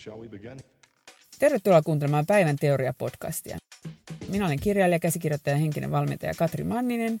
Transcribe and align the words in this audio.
Shall 0.00 0.20
we 0.20 0.28
begin? 0.28 0.58
Tervetuloa 1.38 1.82
kuuntelemaan 1.82 2.26
Päivän 2.26 2.56
teoria-podcastia. 2.56 3.58
Minä 4.28 4.46
olen 4.46 4.60
kirjailija, 4.60 4.98
käsikirjoittaja 4.98 5.54
ja 5.56 5.60
henkinen 5.60 5.90
valmentaja 5.90 6.34
Katri 6.34 6.64
Manninen 6.64 7.20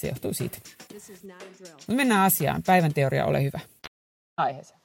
se 0.00 0.08
johtuu 0.08 0.34
siitä. 0.34 0.58
No 1.88 1.94
mennään 1.94 2.26
asiaan. 2.26 2.62
Päivän 2.66 2.94
teoria, 2.94 3.26
ole 3.26 3.42
hyvä. 3.42 3.60
Aiheeseen. 4.36 4.80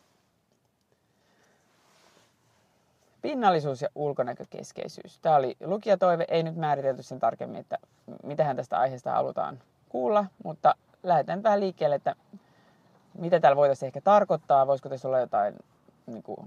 Pinnallisuus 3.22 3.82
ja 3.82 3.90
ulkonäkökeskeisyys. 3.96 5.20
Tämä 5.20 5.36
oli 5.36 5.56
lukijatoive, 5.64 6.26
ei 6.28 6.44
nyt 6.44 6.56
määritelty 6.56 7.04
sen 7.04 7.20
tarkemmin, 7.20 7.60
että 7.60 7.78
mitähän 8.24 8.56
tästä 8.56 8.80
aiheesta 8.80 9.12
halutaan 9.12 9.60
kuulla, 9.90 10.26
mutta 10.44 10.76
lähdetään 11.04 11.44
vähän 11.44 11.60
liikkeelle, 11.60 11.96
että 11.96 12.16
mitä 13.18 13.40
täällä 13.40 13.56
voitaisiin 13.56 13.88
ehkä 13.88 14.02
tarkoittaa, 14.02 14.68
voisiko 14.68 14.90
tässä 14.90 15.08
olla 15.08 15.20
jotain 15.20 15.56
niin 16.06 16.24
kuin, 16.24 16.38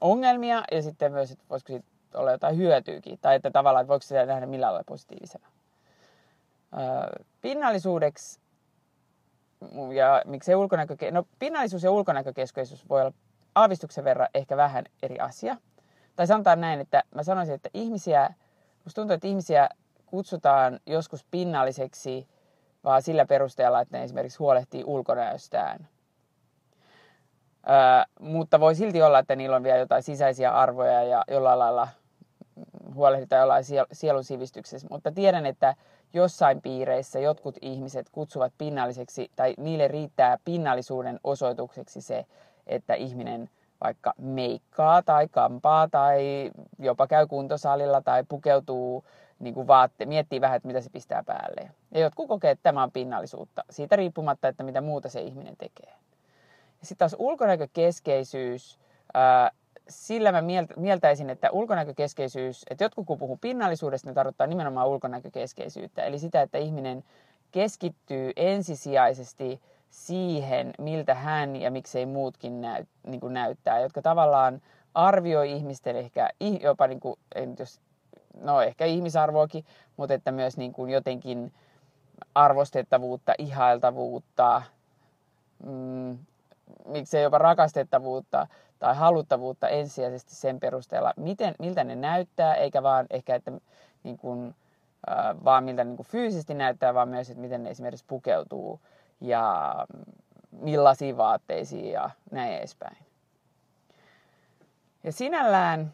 ongelmia 0.00 0.62
ja 0.72 0.82
sitten 0.82 1.12
myös, 1.12 1.30
että 1.30 1.44
voisiko 1.50 1.68
siitä 1.68 1.86
olla 2.14 2.32
jotain 2.32 2.56
hyötyykin, 2.56 3.18
tai 3.18 3.36
että 3.36 3.50
tavallaan, 3.50 3.82
että 3.82 3.88
voiko 3.88 4.02
sitä 4.02 4.26
nähdä 4.26 4.46
millään 4.46 4.72
lailla 4.72 4.84
positiivisena. 4.88 5.46
Pinnallisuudeksi 7.40 8.40
ja 9.94 10.22
miksei 10.26 10.54
ulkonäkö, 10.54 10.96
no 11.10 11.24
pinnallisuus 11.38 11.82
ja 11.82 11.90
ulkonäkökeskeisyys 11.90 12.88
voi 12.88 13.00
olla 13.00 13.12
aavistuksen 13.54 14.04
verran 14.04 14.28
ehkä 14.34 14.56
vähän 14.56 14.84
eri 15.02 15.18
asia– 15.18 15.56
tai 16.18 16.26
sanotaan 16.26 16.60
näin, 16.60 16.80
että 16.80 17.04
mä 17.14 17.22
sanoisin, 17.22 17.54
että 17.54 17.68
ihmisiä, 17.74 18.34
musta 18.84 19.00
tuntuu, 19.00 19.14
että 19.14 19.26
ihmisiä 19.26 19.68
kutsutaan 20.06 20.80
joskus 20.86 21.24
pinnalliseksi 21.30 22.28
vaan 22.84 23.02
sillä 23.02 23.26
perusteella, 23.26 23.80
että 23.80 23.96
ne 23.96 24.04
esimerkiksi 24.04 24.38
huolehtii 24.38 24.84
ulkonäöstään. 24.84 25.88
Öö, 27.68 27.74
mutta 28.20 28.60
voi 28.60 28.74
silti 28.74 29.02
olla, 29.02 29.18
että 29.18 29.36
niillä 29.36 29.56
on 29.56 29.62
vielä 29.62 29.78
jotain 29.78 30.02
sisäisiä 30.02 30.50
arvoja 30.50 31.02
ja 31.02 31.24
jollain 31.30 31.58
lailla 31.58 31.88
huolehditaan 32.98 33.40
jollain 33.40 33.64
sielun 33.92 34.24
sivistyksessä. 34.24 34.88
Mutta 34.90 35.12
tiedän, 35.12 35.46
että 35.46 35.74
jossain 36.12 36.62
piireissä 36.62 37.18
jotkut 37.18 37.56
ihmiset 37.62 38.08
kutsuvat 38.12 38.52
pinnalliseksi, 38.58 39.30
tai 39.36 39.54
niille 39.58 39.88
riittää 39.88 40.38
pinnallisuuden 40.44 41.20
osoitukseksi 41.24 42.00
se, 42.00 42.26
että 42.66 42.94
ihminen 42.94 43.50
vaikka 43.80 44.14
meikkaa 44.18 45.02
tai 45.02 45.28
kampaa 45.28 45.88
tai 45.88 46.50
jopa 46.78 47.06
käy 47.06 47.26
kuntosalilla 47.26 48.00
tai 48.00 48.24
pukeutuu 48.28 49.04
niin 49.38 49.54
kuin 49.54 49.66
vaatte, 49.66 50.06
miettii 50.06 50.40
vähän, 50.40 50.56
että 50.56 50.66
mitä 50.66 50.80
se 50.80 50.90
pistää 50.90 51.22
päälle. 51.22 51.70
Ja 51.90 52.00
jotkut 52.00 52.28
kokee, 52.28 52.50
että 52.50 52.62
tämä 52.62 52.82
on 52.82 52.92
pinnallisuutta, 52.92 53.64
siitä 53.70 53.96
riippumatta, 53.96 54.48
että 54.48 54.62
mitä 54.62 54.80
muuta 54.80 55.08
se 55.08 55.20
ihminen 55.20 55.56
tekee. 55.56 55.92
Sitten 56.82 56.98
taas 56.98 57.16
ulkonäkökeskeisyys, 57.18 58.78
ää, 59.14 59.50
sillä 59.88 60.32
mä 60.32 60.42
mieltäisin, 60.76 61.30
että 61.30 61.50
ulkonäkökeskeisyys, 61.50 62.64
että 62.70 62.84
jotkut 62.84 63.06
kun 63.06 63.18
puhuu 63.18 63.38
pinnallisuudesta, 63.40 64.08
ne 64.08 64.14
tarkoittaa 64.14 64.46
nimenomaan 64.46 64.88
ulkonäkökeskeisyyttä. 64.88 66.04
Eli 66.04 66.18
sitä, 66.18 66.42
että 66.42 66.58
ihminen 66.58 67.04
keskittyy 67.50 68.32
ensisijaisesti 68.36 69.60
siihen, 69.90 70.74
miltä 70.78 71.14
hän 71.14 71.56
ja 71.56 71.70
miksei 71.70 72.06
muutkin 72.06 72.60
näy, 72.60 72.84
niin 73.06 73.20
kuin 73.20 73.34
näyttää, 73.34 73.80
jotka 73.80 74.02
tavallaan 74.02 74.62
arvioi 74.94 75.52
ihmisten 75.52 75.96
ehkä 75.96 76.30
jopa, 76.60 76.86
niin 76.86 77.00
kuin, 77.00 77.16
jos, 77.58 77.80
no 78.40 78.62
ehkä 78.62 78.84
ihmisarvoakin, 78.84 79.64
mutta 79.96 80.14
että 80.14 80.32
myös 80.32 80.56
niin 80.56 80.72
kuin 80.72 80.90
jotenkin 80.90 81.52
arvostettavuutta, 82.34 83.34
ihailtavuutta, 83.38 84.62
mm, 85.66 86.18
miksei 86.86 87.22
jopa 87.22 87.38
rakastettavuutta 87.38 88.46
tai 88.78 88.94
haluttavuutta 88.94 89.68
ensisijaisesti 89.68 90.34
sen 90.34 90.60
perusteella, 90.60 91.14
miten, 91.16 91.54
miltä 91.58 91.84
ne 91.84 91.96
näyttää, 91.96 92.54
eikä 92.54 92.82
vaan 92.82 93.06
ehkä, 93.10 93.34
että 93.34 93.52
niin 94.02 94.18
kuin, 94.18 94.54
äh, 95.10 95.44
vaan 95.44 95.64
miltä 95.64 95.84
niin 95.84 95.96
kuin 95.96 96.06
fyysisesti 96.06 96.54
näyttää, 96.54 96.94
vaan 96.94 97.08
myös, 97.08 97.30
että 97.30 97.40
miten 97.40 97.62
ne 97.62 97.70
esimerkiksi 97.70 98.04
pukeutuu 98.08 98.80
ja 99.20 99.74
millaisiin 100.50 101.16
vaatteisiin 101.16 101.92
ja 101.92 102.10
näin 102.30 102.52
edespäin. 102.52 102.96
Ja 105.04 105.12
sinällään 105.12 105.92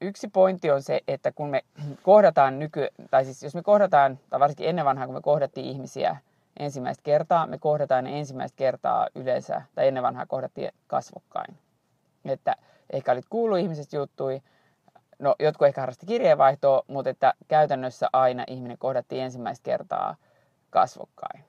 yksi 0.00 0.28
pointti 0.28 0.70
on 0.70 0.82
se, 0.82 1.00
että 1.08 1.32
kun 1.32 1.50
me 1.50 1.62
kohdataan 2.02 2.58
nyky, 2.58 2.88
tai 3.10 3.24
siis 3.24 3.42
jos 3.42 3.54
me 3.54 3.62
kohdataan, 3.62 4.18
tai 4.30 4.40
varsinkin 4.40 4.68
ennen 4.68 4.84
vanhaa, 4.84 5.06
kun 5.06 5.14
me 5.14 5.20
kohdattiin 5.20 5.66
ihmisiä 5.66 6.16
ensimmäistä 6.58 7.02
kertaa, 7.02 7.46
me 7.46 7.58
kohdataan 7.58 8.04
ne 8.04 8.18
ensimmäistä 8.18 8.56
kertaa 8.56 9.08
yleensä, 9.14 9.62
tai 9.74 9.88
ennen 9.88 10.02
vanhaa 10.02 10.26
kohdattiin 10.26 10.70
kasvokkain. 10.86 11.58
Että 12.24 12.56
ehkä 12.90 13.12
olit 13.12 13.26
kuullut 13.30 13.58
ihmisestä 13.58 13.96
juttui, 13.96 14.42
no 15.18 15.34
jotkut 15.38 15.68
ehkä 15.68 15.80
harrasti 15.80 16.06
kirjeenvaihtoa, 16.06 16.82
mutta 16.86 17.10
että 17.10 17.34
käytännössä 17.48 18.08
aina 18.12 18.44
ihminen 18.46 18.78
kohdattiin 18.78 19.22
ensimmäistä 19.22 19.64
kertaa 19.64 20.16
kasvokkain. 20.70 21.44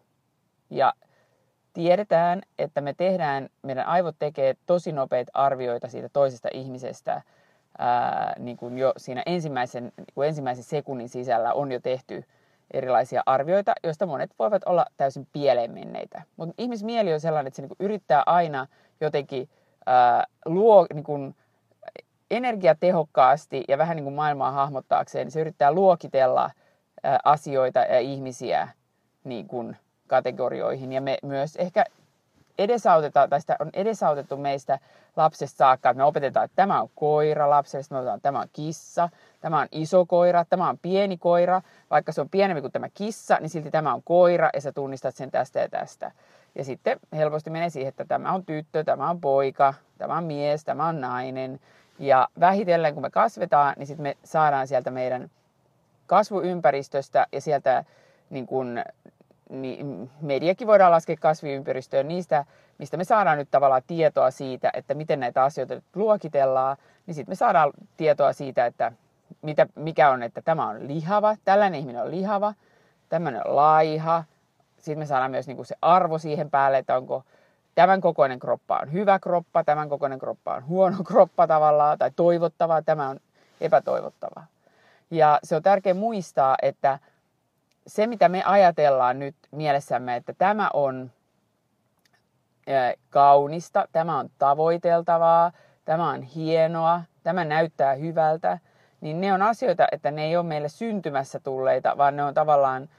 Ja 0.70 0.94
tiedetään, 1.74 2.42
että 2.60 2.82
me 2.82 2.94
tehdään, 2.94 3.50
meidän 3.62 3.86
aivot 3.86 4.16
tekee 4.20 4.56
tosi 4.66 4.92
nopeita 4.92 5.32
arvioita 5.34 5.88
siitä 5.88 6.10
toisesta 6.10 6.50
ihmisestä, 6.54 7.22
ää, 7.78 8.34
niin 8.40 8.58
kuin 8.58 8.78
jo 8.78 8.94
siinä 8.98 9.24
ensimmäisen, 9.26 9.84
niin 9.84 10.06
kuin 10.16 10.28
ensimmäisen 10.28 10.64
sekunnin 10.64 11.10
sisällä 11.10 11.54
on 11.54 11.72
jo 11.72 11.80
tehty 11.80 12.24
erilaisia 12.74 13.24
arvioita, 13.26 13.74
joista 13.84 14.06
monet 14.06 14.32
voivat 14.40 14.62
olla 14.66 14.86
täysin 14.98 15.28
pieleen 15.34 15.72
menneitä. 15.72 16.22
Mutta 16.38 16.56
ihmismieli 16.58 17.14
on 17.14 17.20
sellainen, 17.20 17.48
että 17.48 17.56
se 17.56 17.62
niin 17.62 17.76
yrittää 17.80 18.24
aina 18.26 18.68
jotenkin 19.02 19.50
ää, 19.86 20.24
luo 20.46 20.88
niin 20.94 21.04
kuin 21.04 21.36
energiatehokkaasti 22.32 23.64
ja 23.68 23.78
vähän 23.78 23.96
niin 23.96 24.04
kuin 24.04 24.16
maailmaa 24.16 24.52
hahmottaakseen, 24.52 25.26
niin 25.26 25.32
se 25.32 25.42
yrittää 25.42 25.72
luokitella 25.72 26.52
ää, 27.04 27.20
asioita 27.24 27.80
ja 27.80 28.00
ihmisiä 28.00 28.68
niin 29.24 29.48
kuin 29.48 29.78
kategorioihin. 30.08 30.94
Ja 30.94 31.02
me 31.02 31.18
myös 31.24 31.56
ehkä 31.56 31.86
edesautetaan, 32.58 33.30
tai 33.30 33.42
sitä 33.42 33.56
on 33.60 33.70
edesautettu 33.74 34.38
meistä 34.38 34.80
lapsesta 35.16 35.58
saakka, 35.58 35.90
että 35.90 35.98
me 35.98 36.04
opetetaan, 36.04 36.46
että 36.46 36.56
tämä 36.56 36.82
on 36.82 36.90
koira 36.96 37.50
lapselle, 37.50 37.86
me 37.90 37.98
opetetaan, 37.98 38.18
että 38.18 38.28
tämä 38.28 38.40
on 38.40 38.48
kissa, 38.54 39.10
tämä 39.42 39.60
on 39.60 39.68
iso 39.72 40.06
koira, 40.06 40.46
tämä 40.46 40.70
on 40.70 40.78
pieni 40.78 41.18
koira, 41.18 41.62
vaikka 41.90 42.12
se 42.12 42.22
on 42.22 42.30
pienempi 42.30 42.62
kuin 42.62 42.72
tämä 42.72 42.90
kissa, 42.94 43.38
niin 43.40 43.50
silti 43.50 43.72
tämä 43.72 43.94
on 43.94 44.04
koira 44.04 44.50
ja 44.54 44.62
sä 44.62 44.72
tunnistat 44.72 45.16
sen 45.16 45.32
tästä 45.32 45.60
ja 45.60 45.70
tästä. 45.70 46.12
Ja 46.56 46.64
sitten 46.64 47.00
helposti 47.14 47.50
menee 47.50 47.70
siihen, 47.70 47.90
että 47.90 48.06
tämä 48.06 48.32
on 48.32 48.46
tyttö, 48.46 48.84
tämä 48.84 49.10
on 49.10 49.22
poika, 49.22 49.74
tämä 49.98 50.18
on 50.18 50.24
mies, 50.24 50.64
tämä 50.64 50.88
on 50.88 51.02
nainen. 51.02 51.60
Ja 52.00 52.28
vähitellen 52.40 52.94
kun 52.94 53.04
me 53.04 53.10
kasvetaan, 53.10 53.74
niin 53.78 53.88
sitten 53.88 54.04
me 54.04 54.18
saadaan 54.24 54.68
sieltä 54.68 54.92
meidän 54.92 55.32
kasvuympäristöstä 56.08 57.28
ja 57.32 57.42
sieltä 57.42 57.84
niin 58.30 58.46
kuin 58.46 58.84
niin 59.50 60.12
mediakin 60.22 60.68
voidaan 60.68 60.92
laskea 60.92 61.16
kasviympäristöön 61.20 62.08
niistä, 62.08 62.46
mistä 62.78 62.98
me 62.98 63.04
saadaan 63.04 63.38
nyt 63.38 63.52
tavallaan 63.52 63.82
tietoa 63.88 64.32
siitä, 64.32 64.72
että 64.74 64.94
miten 64.94 65.20
näitä 65.20 65.44
asioita 65.44 65.82
luokitellaan, 65.96 66.78
niin 67.06 67.16
sitten 67.16 67.32
me 67.32 67.36
saadaan 67.36 67.72
tietoa 67.98 68.34
siitä, 68.34 68.66
että 68.66 68.92
mitä, 69.42 69.68
mikä 69.76 70.10
on, 70.10 70.24
että 70.24 70.42
tämä 70.42 70.68
on 70.70 70.88
lihava, 70.88 71.36
tällainen 71.46 71.80
ihminen 71.80 72.02
on 72.02 72.12
lihava, 72.12 72.54
tämmöinen 73.10 73.48
on 73.48 73.56
laiha. 73.56 74.24
Sitten 74.78 75.00
me 75.00 75.06
saadaan 75.06 75.32
myös 75.32 75.48
niin 75.48 75.56
kuin 75.56 75.66
se 75.66 75.76
arvo 75.82 76.18
siihen 76.18 76.50
päälle, 76.50 76.78
että 76.78 76.98
onko 76.98 77.24
tämän 77.76 78.02
kokoinen 78.02 78.40
kroppa 78.40 78.80
on 78.82 78.92
hyvä 78.94 79.20
kroppa, 79.20 79.64
tämän 79.64 79.90
kokoinen 79.90 80.20
kroppa 80.20 80.54
on 80.54 80.68
huono 80.68 80.98
kroppa 81.04 81.48
tavallaan, 81.48 81.98
tai 81.98 82.12
toivottavaa, 82.16 82.82
tämä 82.82 83.10
on 83.10 83.20
epätoivottavaa. 83.62 84.46
Ja 85.12 85.40
se 85.44 85.56
on 85.56 85.64
tärkeää 85.64 85.94
muistaa, 85.94 86.56
että 86.62 87.00
se 87.88 88.08
mitä 88.08 88.30
me 88.30 88.44
ajatellaan 88.44 89.20
nyt 89.20 89.36
mielessämme, 89.52 90.16
että 90.16 90.34
tämä 90.38 90.70
on 90.74 91.12
kaunista, 93.10 93.88
tämä 93.92 94.20
on 94.20 94.30
tavoiteltavaa, 94.38 95.52
tämä 95.86 96.10
on 96.10 96.22
hienoa, 96.22 97.02
tämä 97.24 97.46
näyttää 97.46 97.94
hyvältä, 97.94 98.60
niin 99.02 99.22
ne 99.22 99.34
on 99.34 99.42
asioita, 99.42 99.88
että 99.92 100.12
ne 100.12 100.24
ei 100.24 100.38
ole 100.38 100.46
meille 100.46 100.70
syntymässä 100.70 101.40
tulleita, 101.40 101.98
vaan 101.98 102.16
ne 102.16 102.24
on 102.24 102.34
tavallaan, 102.34 102.90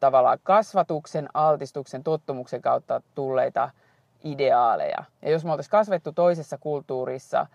tavallaan 0.00 0.38
kasvatuksen, 0.42 1.28
altistuksen, 1.34 2.04
tottumuksen 2.04 2.62
kautta 2.62 3.02
tulleita 3.14 3.70
ideaaleja. 4.24 5.04
Ja 5.22 5.30
jos 5.30 5.44
me 5.44 5.50
oltaisiin 5.50 5.70
kasvettu 5.70 6.12
toisessa 6.12 6.58
kulttuurissa, 6.58 7.46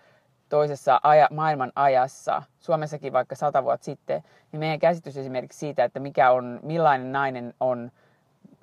toisessa 0.51 0.99
aja, 1.03 1.27
maailman 1.31 1.71
ajassa, 1.75 2.43
Suomessakin 2.59 3.13
vaikka 3.13 3.35
sata 3.35 3.63
vuotta 3.63 3.85
sitten, 3.85 4.23
niin 4.51 4.59
meidän 4.59 4.79
käsitys 4.79 5.17
esimerkiksi 5.17 5.59
siitä, 5.59 5.83
että 5.83 5.99
mikä 5.99 6.31
on, 6.31 6.59
millainen 6.63 7.11
nainen 7.11 7.53
on 7.59 7.91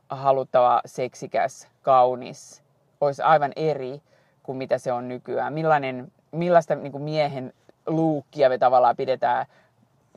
haluttava, 0.09 0.81
seksikäs, 0.87 1.69
kaunis, 1.83 2.63
olisi 3.01 3.23
aivan 3.23 3.53
eri 3.57 4.03
kuin 4.43 4.59
mitä 4.59 4.79
se 4.79 4.93
on 4.93 5.09
nykyään. 5.09 5.53
Millainen, 5.53 6.13
millaista 6.33 6.75
niin 6.75 6.93
kuin 6.93 7.05
miehen 7.05 7.53
luukkia 7.87 8.49
me 8.49 8.59
tavallaan 8.59 8.97
pidetään 8.97 9.47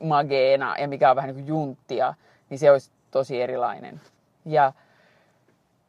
mageena 0.02 0.78
ja 0.78 0.88
mikä 0.88 1.10
on 1.10 1.16
vähän 1.16 1.28
niin 1.28 1.44
kuin 1.44 1.48
junttia, 1.48 2.14
niin 2.50 2.58
se 2.58 2.70
olisi 2.70 2.90
tosi 3.10 3.42
erilainen. 3.42 4.00
Ja, 4.44 4.72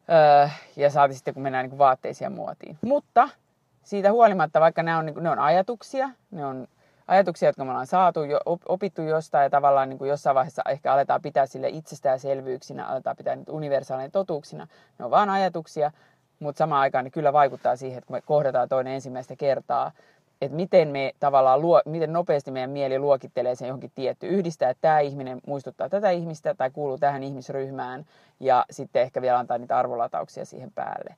öö, 0.10 0.50
ja 0.76 0.90
saati 0.90 1.14
sitten, 1.14 1.34
kun 1.34 1.44
mennään 1.44 1.64
niin 1.64 1.70
kuin 1.70 1.80
vaatteisiin 1.80 2.26
ja 2.26 2.30
muotiin. 2.30 2.78
Mutta 2.82 3.30
siitä 3.84 4.12
huolimatta, 4.12 4.60
vaikka 4.60 4.84
ne 4.84 4.96
on, 4.96 5.06
niin 5.06 5.14
kuin, 5.14 5.24
ne 5.24 5.30
on 5.30 5.40
ajatuksia, 5.40 6.10
ne 6.32 6.46
on 6.46 6.68
ajatuksia, 7.08 7.50
jotka 7.50 7.66
me 7.66 7.72
ollaan 7.72 7.88
saatu, 7.88 8.24
jo, 8.24 8.40
opittu 8.66 9.02
jostain 9.02 9.44
ja 9.44 9.50
tavallaan 9.50 9.90
niin 9.90 9.98
kuin 9.98 10.10
jossain 10.10 10.36
vaiheessa 10.36 10.62
ehkä 10.70 10.94
aletaan 10.94 11.22
pitää 11.22 11.46
sille 11.46 11.70
itsestäänselvyyksinä, 11.70 12.86
aletaan 12.86 13.16
pitää 13.16 13.36
niitä 13.36 13.52
universaaleina 13.52 14.12
totuuksina. 14.12 14.68
Ne 15.00 15.06
on 15.06 15.12
vain 15.12 15.30
ajatuksia, 15.30 15.92
mutta 16.40 16.58
samaan 16.58 16.82
aikaan 16.82 17.04
ne 17.04 17.10
kyllä 17.12 17.34
vaikuttaa 17.34 17.76
siihen, 17.76 17.98
että 17.98 18.08
kun 18.08 18.16
me 18.16 18.22
kohdataan 18.22 18.70
toinen 18.70 18.94
ensimmäistä 18.94 19.36
kertaa, 19.36 19.92
että 20.42 20.56
miten 20.56 20.88
me 20.88 21.14
tavallaan 21.20 21.62
luo, 21.62 21.82
miten 21.86 22.14
nopeasti 22.14 22.52
meidän 22.52 22.70
mieli 22.70 23.00
luokittelee 23.00 23.56
sen 23.56 23.68
johonkin 23.68 23.92
tietty. 23.96 24.28
Yhdistää, 24.28 24.70
että 24.70 24.82
tämä 24.82 25.00
ihminen 25.00 25.42
muistuttaa 25.48 25.90
tätä 25.90 26.10
ihmistä 26.10 26.54
tai 26.54 26.70
kuuluu 26.72 26.98
tähän 26.98 27.24
ihmisryhmään 27.24 28.06
ja 28.40 28.66
sitten 28.70 29.02
ehkä 29.02 29.22
vielä 29.22 29.40
antaa 29.40 29.58
niitä 29.58 29.78
arvolatauksia 29.78 30.46
siihen 30.46 30.72
päälle. 30.72 31.16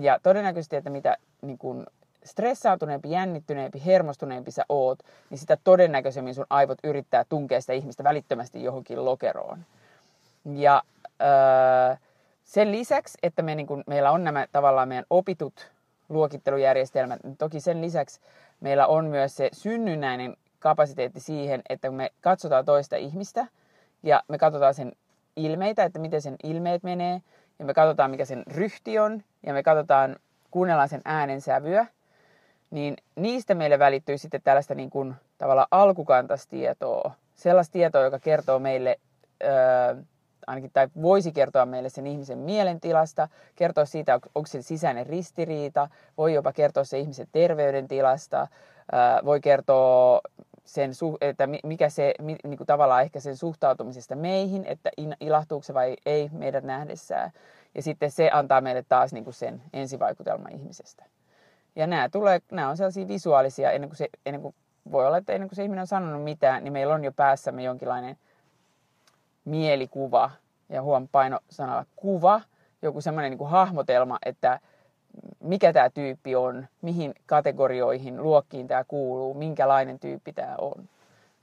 Ja 0.00 0.18
todennäköisesti, 0.22 0.76
että 0.76 0.90
mitä 0.90 1.16
niin 1.42 1.58
kun 1.58 1.86
stressaantuneempi, 2.26 3.10
jännittyneempi, 3.10 3.82
hermostuneempi 3.86 4.50
sä 4.50 4.64
oot, 4.68 4.98
niin 5.30 5.38
sitä 5.38 5.56
todennäköisemmin 5.64 6.34
sun 6.34 6.46
aivot 6.50 6.78
yrittää 6.84 7.24
tunkea 7.28 7.60
sitä 7.60 7.72
ihmistä 7.72 8.04
välittömästi 8.04 8.64
johonkin 8.64 9.04
lokeroon. 9.04 9.58
Ja 10.54 10.82
öö, 11.20 11.96
sen 12.44 12.72
lisäksi, 12.72 13.18
että 13.22 13.42
me, 13.42 13.54
niin 13.54 13.66
kun, 13.66 13.84
meillä 13.86 14.10
on 14.10 14.24
nämä 14.24 14.46
tavallaan 14.52 14.88
meidän 14.88 15.04
opitut 15.10 15.70
luokittelujärjestelmät, 16.08 17.24
niin 17.24 17.36
toki 17.36 17.60
sen 17.60 17.80
lisäksi 17.80 18.20
meillä 18.60 18.86
on 18.86 19.04
myös 19.04 19.36
se 19.36 19.48
synnynnäinen 19.52 20.36
kapasiteetti 20.58 21.20
siihen, 21.20 21.62
että 21.68 21.88
kun 21.88 21.96
me 21.96 22.10
katsotaan 22.20 22.64
toista 22.64 22.96
ihmistä 22.96 23.46
ja 24.02 24.22
me 24.28 24.38
katsotaan 24.38 24.74
sen 24.74 24.92
ilmeitä, 25.36 25.84
että 25.84 25.98
miten 25.98 26.22
sen 26.22 26.36
ilmeet 26.42 26.82
menee, 26.82 27.22
ja 27.58 27.64
me 27.64 27.74
katsotaan 27.74 28.10
mikä 28.10 28.24
sen 28.24 28.42
ryhti 28.46 28.98
on, 28.98 29.22
ja 29.46 29.52
me 29.52 29.62
katsotaan, 29.62 30.16
kuunnellaan 30.50 30.88
sen 30.88 31.02
äänensävyä, 31.04 31.86
niin 32.70 32.96
niistä 33.16 33.54
meille 33.54 33.78
välittyy 33.78 34.18
sitten 34.18 34.42
tällaista 34.42 34.74
niin 34.74 34.90
kuin, 34.90 35.14
tavallaan 35.38 35.68
alkukantastietoa, 35.70 37.10
sellaista 37.34 37.72
tietoa, 37.72 38.02
joka 38.02 38.18
kertoo 38.18 38.58
meille, 38.58 38.96
öö, 39.44 39.96
ainakin 40.46 40.70
tai 40.72 40.88
voisi 41.02 41.32
kertoa 41.32 41.66
meille 41.66 41.88
sen 41.88 42.06
ihmisen 42.06 42.38
mielentilasta, 42.38 43.28
kertoa 43.56 43.84
siitä, 43.84 44.14
onko 44.14 44.46
se 44.46 44.62
sisäinen 44.62 45.06
ristiriita, 45.06 45.88
voi 46.18 46.34
jopa 46.34 46.52
kertoa 46.52 46.84
se 46.84 46.98
ihmisen 46.98 47.28
terveydentilasta, 47.32 48.40
öö, 48.40 49.24
voi 49.24 49.40
kertoa 49.40 50.20
sen, 50.64 50.90
että 51.20 51.48
mikä 51.64 51.88
se, 51.88 52.14
niin 52.20 52.56
kuin 52.56 52.66
tavallaan 52.66 53.02
ehkä 53.02 53.20
sen 53.20 53.36
suhtautumisesta 53.36 54.16
meihin, 54.16 54.64
että 54.64 54.90
ilahtuuko 55.20 55.62
se 55.62 55.74
vai 55.74 55.96
ei 56.06 56.30
meidät 56.32 56.64
nähdessään. 56.64 57.30
Ja 57.74 57.82
sitten 57.82 58.10
se 58.10 58.30
antaa 58.32 58.60
meille 58.60 58.84
taas 58.88 59.12
niin 59.12 59.24
kuin 59.24 59.34
sen 59.34 59.62
ensivaikutelman 59.72 60.52
ihmisestä. 60.52 61.04
Ja 61.76 61.86
nämä, 61.86 62.08
tulee, 62.08 62.40
nämä 62.52 62.68
on 62.68 62.76
sellaisia 62.76 63.08
visuaalisia, 63.08 63.70
ennen 63.70 63.90
kuin, 63.90 63.96
se, 63.96 64.08
ennen 64.26 64.42
kuin 64.42 64.54
voi 64.92 65.06
olla, 65.06 65.16
että 65.16 65.32
ennen 65.32 65.48
kuin 65.48 65.56
se 65.56 65.62
ihminen 65.62 65.80
on 65.80 65.86
sanonut 65.86 66.24
mitään, 66.24 66.64
niin 66.64 66.72
meillä 66.72 66.94
on 66.94 67.04
jo 67.04 67.12
päässämme 67.12 67.62
jonkinlainen 67.62 68.16
mielikuva, 69.44 70.30
ja 70.68 70.82
huom 70.82 71.08
paino 71.12 71.38
sanalla 71.50 71.86
kuva, 71.96 72.40
joku 72.82 73.00
semmoinen 73.00 73.30
niin 73.30 73.38
kuin 73.38 73.50
hahmotelma, 73.50 74.18
että 74.24 74.60
mikä 75.40 75.72
tämä 75.72 75.90
tyyppi 75.90 76.36
on, 76.36 76.66
mihin 76.82 77.14
kategorioihin, 77.26 78.22
luokkiin 78.22 78.68
tämä 78.68 78.84
kuuluu, 78.84 79.34
minkälainen 79.34 79.98
tyyppi 79.98 80.32
tämä 80.32 80.54
on. 80.58 80.88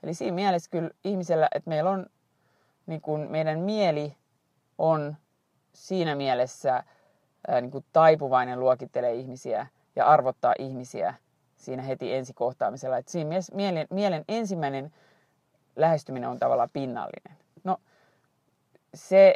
Eli 0.03 0.13
siinä 0.13 0.35
mielessä 0.35 0.69
kyllä 0.71 0.89
ihmisellä, 1.03 1.47
että 1.55 1.69
meillä 1.69 1.89
on, 1.89 2.05
niin 2.85 3.01
kuin 3.01 3.31
meidän 3.31 3.59
mieli 3.59 4.15
on 4.77 5.15
siinä 5.73 6.15
mielessä 6.15 6.83
niin 7.61 7.71
kuin 7.71 7.85
taipuvainen 7.93 8.59
luokittelee 8.59 9.13
ihmisiä 9.13 9.67
ja 9.95 10.05
arvottaa 10.05 10.53
ihmisiä 10.59 11.13
siinä 11.55 11.83
heti 11.83 12.13
ensikohtaamisella. 12.13 12.97
Että 12.97 13.11
siinä 13.11 13.29
mielen, 13.53 13.87
mielen 13.89 14.25
ensimmäinen 14.27 14.93
lähestyminen 15.75 16.29
on 16.29 16.39
tavallaan 16.39 16.69
pinnallinen. 16.73 17.37
No, 17.63 17.77
se 18.93 19.35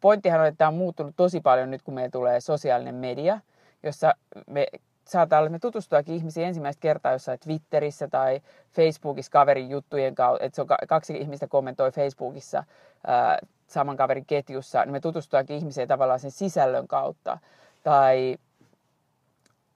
pointtihan 0.00 0.40
on, 0.40 0.46
että 0.46 0.58
tämä 0.58 0.68
on 0.68 0.74
muuttunut 0.74 1.16
tosi 1.16 1.40
paljon 1.40 1.70
nyt, 1.70 1.82
kun 1.82 1.94
meillä 1.94 2.10
tulee 2.10 2.40
sosiaalinen 2.40 2.94
media, 2.94 3.40
jossa 3.82 4.14
me 4.46 4.66
saattaa 5.08 5.48
me 5.48 5.58
tutustuakin 5.58 6.14
ihmisiin 6.14 6.46
ensimmäistä 6.46 6.80
kertaa 6.80 7.12
jossain 7.12 7.38
Twitterissä 7.38 8.08
tai 8.08 8.40
Facebookissa 8.72 9.32
kaverin 9.32 9.70
juttujen 9.70 10.14
kautta, 10.14 10.44
että 10.44 10.56
se 10.56 10.62
on 10.62 10.68
kaksi 10.88 11.16
ihmistä 11.16 11.46
kommentoi 11.46 11.90
Facebookissa 11.92 12.64
ää, 13.06 13.38
saman 13.66 13.96
kaverin 13.96 14.26
ketjussa, 14.26 14.84
niin 14.84 14.92
me 14.92 15.00
tutustuakin 15.00 15.56
ihmiseen 15.56 15.88
tavallaan 15.88 16.20
sen 16.20 16.30
sisällön 16.30 16.88
kautta. 16.88 17.38
Tai 17.82 18.36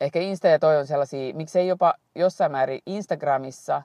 ehkä 0.00 0.18
Insta 0.20 0.48
ja 0.48 0.58
toi 0.58 0.76
on 0.76 0.86
sellaisia, 0.86 1.34
miksei 1.34 1.68
jopa 1.68 1.94
jossain 2.14 2.52
määrin 2.52 2.80
Instagramissa, 2.86 3.82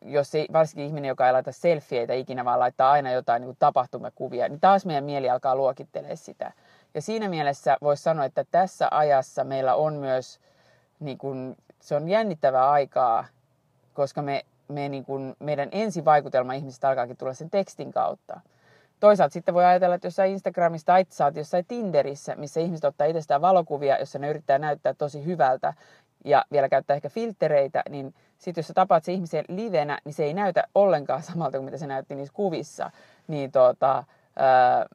jos 0.00 0.34
ei, 0.34 0.46
varsinkin 0.52 0.86
ihminen, 0.86 1.08
joka 1.08 1.26
ei 1.26 1.32
laita 1.32 1.52
selfieitä 1.52 2.12
ikinä, 2.12 2.44
vaan 2.44 2.60
laittaa 2.60 2.90
aina 2.90 3.12
jotain 3.12 3.42
niin 3.42 3.56
tapahtumakuvia, 3.58 4.48
niin 4.48 4.60
taas 4.60 4.86
meidän 4.86 5.04
mieli 5.04 5.30
alkaa 5.30 5.56
luokittelemaan 5.56 6.16
sitä. 6.16 6.52
Ja 6.94 7.02
siinä 7.02 7.28
mielessä 7.28 7.76
voisi 7.82 8.02
sanoa, 8.02 8.24
että 8.24 8.44
tässä 8.50 8.88
ajassa 8.90 9.44
meillä 9.44 9.74
on 9.74 9.94
myös, 9.94 10.40
niin 11.00 11.18
kuin, 11.18 11.56
se 11.80 11.96
on 11.96 12.08
jännittävää 12.08 12.70
aikaa, 12.70 13.24
koska 13.94 14.22
me, 14.22 14.44
me 14.68 14.88
niin 14.88 15.04
kuin, 15.04 15.36
meidän 15.38 15.68
ensivaikutelma 15.72 16.52
ihmisistä 16.52 16.88
alkaakin 16.88 17.16
tulla 17.16 17.34
sen 17.34 17.50
tekstin 17.50 17.92
kautta. 17.92 18.40
Toisaalta 19.00 19.32
sitten 19.32 19.54
voi 19.54 19.64
ajatella, 19.64 19.94
että 19.94 20.06
jossain 20.06 20.32
Instagramissa 20.32 20.86
tai 20.86 21.04
oot 21.24 21.36
jossain 21.36 21.64
Tinderissä, 21.68 22.34
missä 22.36 22.60
ihmiset 22.60 22.84
ottaa 22.84 23.06
itsestään 23.06 23.40
valokuvia, 23.40 23.98
jossa 23.98 24.18
ne 24.18 24.30
yrittää 24.30 24.58
näyttää 24.58 24.94
tosi 24.94 25.24
hyvältä 25.24 25.74
ja 26.24 26.44
vielä 26.52 26.68
käyttää 26.68 26.94
ehkä 26.94 27.08
filtereitä, 27.08 27.82
niin 27.88 28.14
sitten 28.38 28.62
jos 28.62 28.68
sä 28.68 28.74
tapaat 28.74 29.04
se 29.04 29.12
ihmisen 29.12 29.44
livenä, 29.48 29.98
niin 30.04 30.14
se 30.14 30.24
ei 30.24 30.34
näytä 30.34 30.64
ollenkaan 30.74 31.22
samalta 31.32 31.58
kuin 31.58 31.64
mitä 31.64 31.78
se 31.78 31.86
näytti 31.86 32.14
niissä 32.14 32.34
kuvissa. 32.34 32.90
Niin 33.28 33.52
tota, 33.52 34.04
ää, 34.36 34.86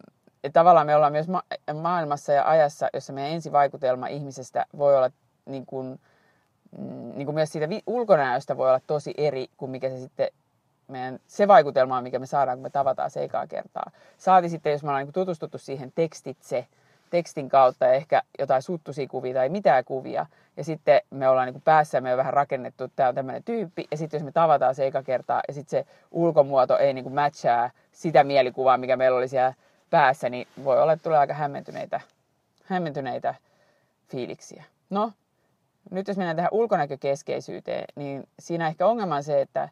tavallaan 0.53 0.87
me 0.87 0.95
ollaan 0.95 1.11
myös 1.11 1.27
ma- 1.27 1.43
maailmassa 1.81 2.33
ja 2.33 2.49
ajassa, 2.49 2.89
jossa 2.93 3.13
meidän 3.13 3.31
ensivaikutelma 3.31 4.07
ihmisestä 4.07 4.65
voi 4.77 4.97
olla 4.97 5.09
niin 5.45 5.65
kuin, 5.65 5.99
mm, 6.77 7.11
niin 7.15 7.25
kuin 7.25 7.35
myös 7.35 7.51
siitä 7.51 7.67
ulkonäöstä 7.87 8.57
voi 8.57 8.69
olla 8.69 8.81
tosi 8.87 9.13
eri 9.17 9.47
kuin 9.57 9.71
mikä 9.71 9.89
se 9.89 9.97
sitten 9.97 10.27
meidän, 10.91 11.19
se 11.27 11.47
vaikutelma, 11.47 12.01
mikä 12.01 12.19
me 12.19 12.25
saadaan, 12.25 12.57
kun 12.57 12.63
me 12.63 12.69
tavataan 12.69 13.11
se 13.11 13.23
ekaa 13.23 13.47
kertaa. 13.47 13.91
Saati 14.17 14.49
sitten, 14.49 14.71
jos 14.71 14.83
me 14.83 14.89
ollaan 14.89 15.05
niin 15.05 15.13
tutustuttu 15.13 15.57
siihen 15.57 15.91
tekstitse, 15.95 16.67
tekstin 17.09 17.49
kautta 17.49 17.85
ja 17.85 17.93
ehkä 17.93 18.21
jotain 18.39 18.61
suttusia 18.61 19.07
kuvia 19.07 19.33
tai 19.33 19.49
mitään 19.49 19.85
kuvia. 19.85 20.25
Ja 20.57 20.63
sitten 20.63 21.01
me 21.09 21.29
ollaan 21.29 21.53
niin 21.53 21.61
päässämme 21.61 22.09
jo 22.09 22.17
vähän 22.17 22.33
rakennettu, 22.33 22.83
että 22.83 22.95
tämä 22.95 23.09
on 23.09 23.15
tämmöinen 23.15 23.43
tyyppi. 23.43 23.87
Ja 23.91 23.97
sitten 23.97 24.17
jos 24.17 24.25
me 24.25 24.31
tavataan 24.31 24.75
se 24.75 24.87
eka 24.87 25.03
kertaa 25.03 25.41
ja 25.47 25.53
sitten 25.53 25.69
se 25.69 25.91
ulkomuoto 26.11 26.77
ei 26.77 26.93
niin 26.93 27.13
matchaa 27.13 27.69
sitä 27.91 28.23
mielikuvaa, 28.23 28.77
mikä 28.77 28.97
meillä 28.97 29.17
oli 29.17 29.27
siellä 29.27 29.53
päässä, 29.89 30.29
niin 30.29 30.47
voi 30.63 30.81
olla, 30.81 30.93
että 30.93 31.03
tulee 31.03 31.19
aika 31.19 31.33
hämmentyneitä, 31.33 32.01
hämmentyneitä 32.63 33.35
fiiliksiä. 34.07 34.63
No, 34.89 35.11
nyt 35.91 36.07
jos 36.07 36.17
mennään 36.17 36.35
tähän 36.35 36.51
ulkonäkökeskeisyyteen, 36.53 37.85
niin 37.95 38.27
siinä 38.39 38.67
ehkä 38.67 38.87
ongelma 38.87 39.15
on 39.15 39.23
se, 39.23 39.41
että 39.41 39.69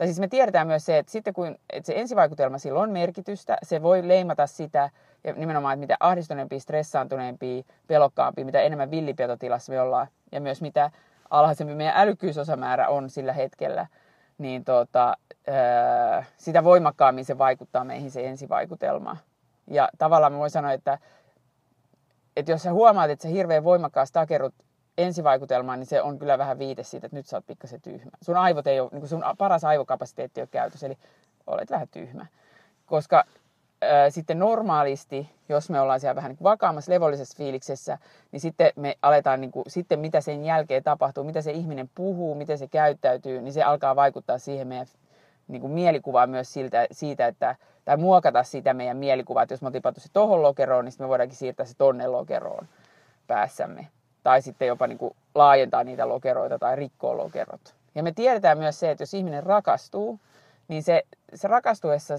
tai 0.00 0.06
siis 0.06 0.20
me 0.20 0.28
tiedetään 0.28 0.66
myös 0.66 0.84
se, 0.84 0.98
että 0.98 1.12
sitten 1.12 1.34
kun 1.34 1.56
että 1.70 1.86
se 1.86 1.92
ensivaikutelma 1.96 2.58
sillä 2.58 2.80
on 2.80 2.90
merkitystä, 2.90 3.58
se 3.62 3.82
voi 3.82 4.08
leimata 4.08 4.46
sitä 4.46 4.90
ja 5.24 5.32
nimenomaan, 5.32 5.72
että 5.72 5.80
mitä 5.80 5.96
ahdistuneempia, 6.00 6.60
stressaantuneempia, 6.60 7.62
pelokkaampia, 7.86 8.44
mitä 8.44 8.60
enemmän 8.60 8.90
villipetotilassa 8.90 9.72
me 9.72 9.80
ollaan, 9.80 10.06
ja 10.32 10.40
myös 10.40 10.62
mitä 10.62 10.90
alhaisempi 11.30 11.74
meidän 11.74 11.96
älykkyysosamäärä 11.96 12.88
on 12.88 13.10
sillä 13.10 13.32
hetkellä, 13.32 13.86
niin 14.38 14.64
tota, 14.64 15.16
ää, 15.46 16.24
sitä 16.36 16.64
voimakkaammin 16.64 17.24
se 17.24 17.38
vaikuttaa 17.38 17.84
meihin 17.84 18.10
se 18.10 18.26
ensivaikutelma. 18.26 19.16
Ja 19.66 19.88
tavallaan 19.98 20.32
mä 20.32 20.38
voin 20.38 20.50
sanoa, 20.50 20.72
että, 20.72 20.98
että 22.36 22.52
jos 22.52 22.62
sä 22.62 22.72
huomaat, 22.72 23.10
että 23.10 23.22
sä 23.22 23.28
hirveän 23.28 23.64
voimakkaasti 23.64 24.14
takerut 24.14 24.54
ensivaikutelmaan, 25.02 25.78
niin 25.78 25.86
se 25.86 26.02
on 26.02 26.18
kyllä 26.18 26.38
vähän 26.38 26.58
viite 26.58 26.82
siitä, 26.82 27.06
että 27.06 27.16
nyt 27.16 27.26
sä 27.26 27.36
oot 27.36 27.46
pikkasen 27.46 27.80
tyhmä. 27.80 28.10
Sun 28.22 28.36
aivot 28.36 28.66
ei 28.66 28.80
ole, 28.80 28.90
niin 28.92 29.08
sun 29.08 29.24
paras 29.38 29.64
aivokapasiteetti 29.64 30.40
ei 30.40 30.42
ole 30.42 30.48
käytössä, 30.52 30.86
eli 30.86 30.98
olet 31.46 31.70
vähän 31.70 31.88
tyhmä. 31.88 32.26
Koska 32.86 33.24
ää, 33.82 34.10
sitten 34.10 34.38
normaalisti, 34.38 35.30
jos 35.48 35.70
me 35.70 35.80
ollaan 35.80 36.00
siellä 36.00 36.16
vähän 36.16 36.30
niin 36.30 36.42
vakaammassa, 36.42 36.92
levollisessa 36.92 37.36
fiiliksessä, 37.36 37.98
niin 38.32 38.40
sitten 38.40 38.72
me 38.76 38.98
aletaan, 39.02 39.40
niin 39.40 39.50
kuin, 39.50 39.64
sitten 39.68 39.98
mitä 39.98 40.20
sen 40.20 40.44
jälkeen 40.44 40.82
tapahtuu, 40.82 41.24
mitä 41.24 41.42
se 41.42 41.50
ihminen 41.50 41.90
puhuu, 41.94 42.34
miten 42.34 42.58
se 42.58 42.66
käyttäytyy, 42.66 43.42
niin 43.42 43.52
se 43.52 43.62
alkaa 43.62 43.96
vaikuttaa 43.96 44.38
siihen 44.38 44.68
meidän 44.68 44.86
niin 45.48 45.60
kuin 45.60 45.72
mielikuvaa 45.72 46.26
myös 46.26 46.52
siltä, 46.52 46.86
siitä, 46.92 47.26
että, 47.26 47.56
tai 47.84 47.96
muokata 47.96 48.42
sitä 48.42 48.74
meidän 48.74 48.96
mielikuvaa, 48.96 49.42
että 49.42 49.52
jos 49.52 49.62
me 49.62 49.66
oltiin 49.66 49.82
se 49.96 50.08
tohon 50.12 50.42
lokeroon, 50.42 50.84
niin 50.84 50.92
sitten 50.92 51.04
me 51.04 51.08
voidaankin 51.08 51.38
siirtää 51.38 51.66
se 51.66 51.74
tonne 51.78 52.06
lokeroon 52.06 52.68
päässämme. 53.26 53.86
Tai 54.22 54.42
sitten 54.42 54.68
jopa 54.68 54.86
niin 54.86 54.98
kuin 54.98 55.16
laajentaa 55.34 55.84
niitä 55.84 56.08
lokeroita 56.08 56.58
tai 56.58 56.76
rikkoa 56.76 57.16
lokerot. 57.16 57.74
Ja 57.94 58.02
me 58.02 58.12
tiedetään 58.12 58.58
myös 58.58 58.80
se, 58.80 58.90
että 58.90 59.02
jos 59.02 59.14
ihminen 59.14 59.42
rakastuu, 59.42 60.20
niin 60.68 60.82
se, 60.82 61.02
se 61.34 61.48
rakastuessa 61.48 62.14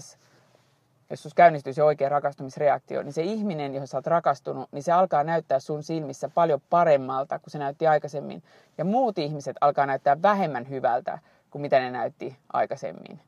jos 1.12 1.22
sus 1.22 1.34
käynnistyy 1.34 1.72
se 1.72 1.82
oikea 1.82 2.08
rakastumisreaktio, 2.08 3.02
niin 3.02 3.12
se 3.12 3.22
ihminen, 3.22 3.74
johon 3.74 3.86
sä 3.86 3.96
oot 3.98 4.06
rakastunut, 4.06 4.68
niin 4.72 4.82
se 4.82 4.92
alkaa 4.92 5.24
näyttää 5.24 5.60
sun 5.60 5.82
silmissä 5.82 6.28
paljon 6.34 6.60
paremmalta 6.70 7.38
kuin 7.38 7.50
se 7.50 7.58
näytti 7.58 7.86
aikaisemmin. 7.86 8.42
Ja 8.78 8.84
muut 8.84 9.18
ihmiset 9.18 9.56
alkaa 9.60 9.86
näyttää 9.86 10.22
vähemmän 10.22 10.68
hyvältä 10.68 11.18
kuin 11.50 11.62
mitä 11.62 11.80
ne 11.80 11.90
näytti 11.90 12.36
aikaisemmin. 12.52 13.20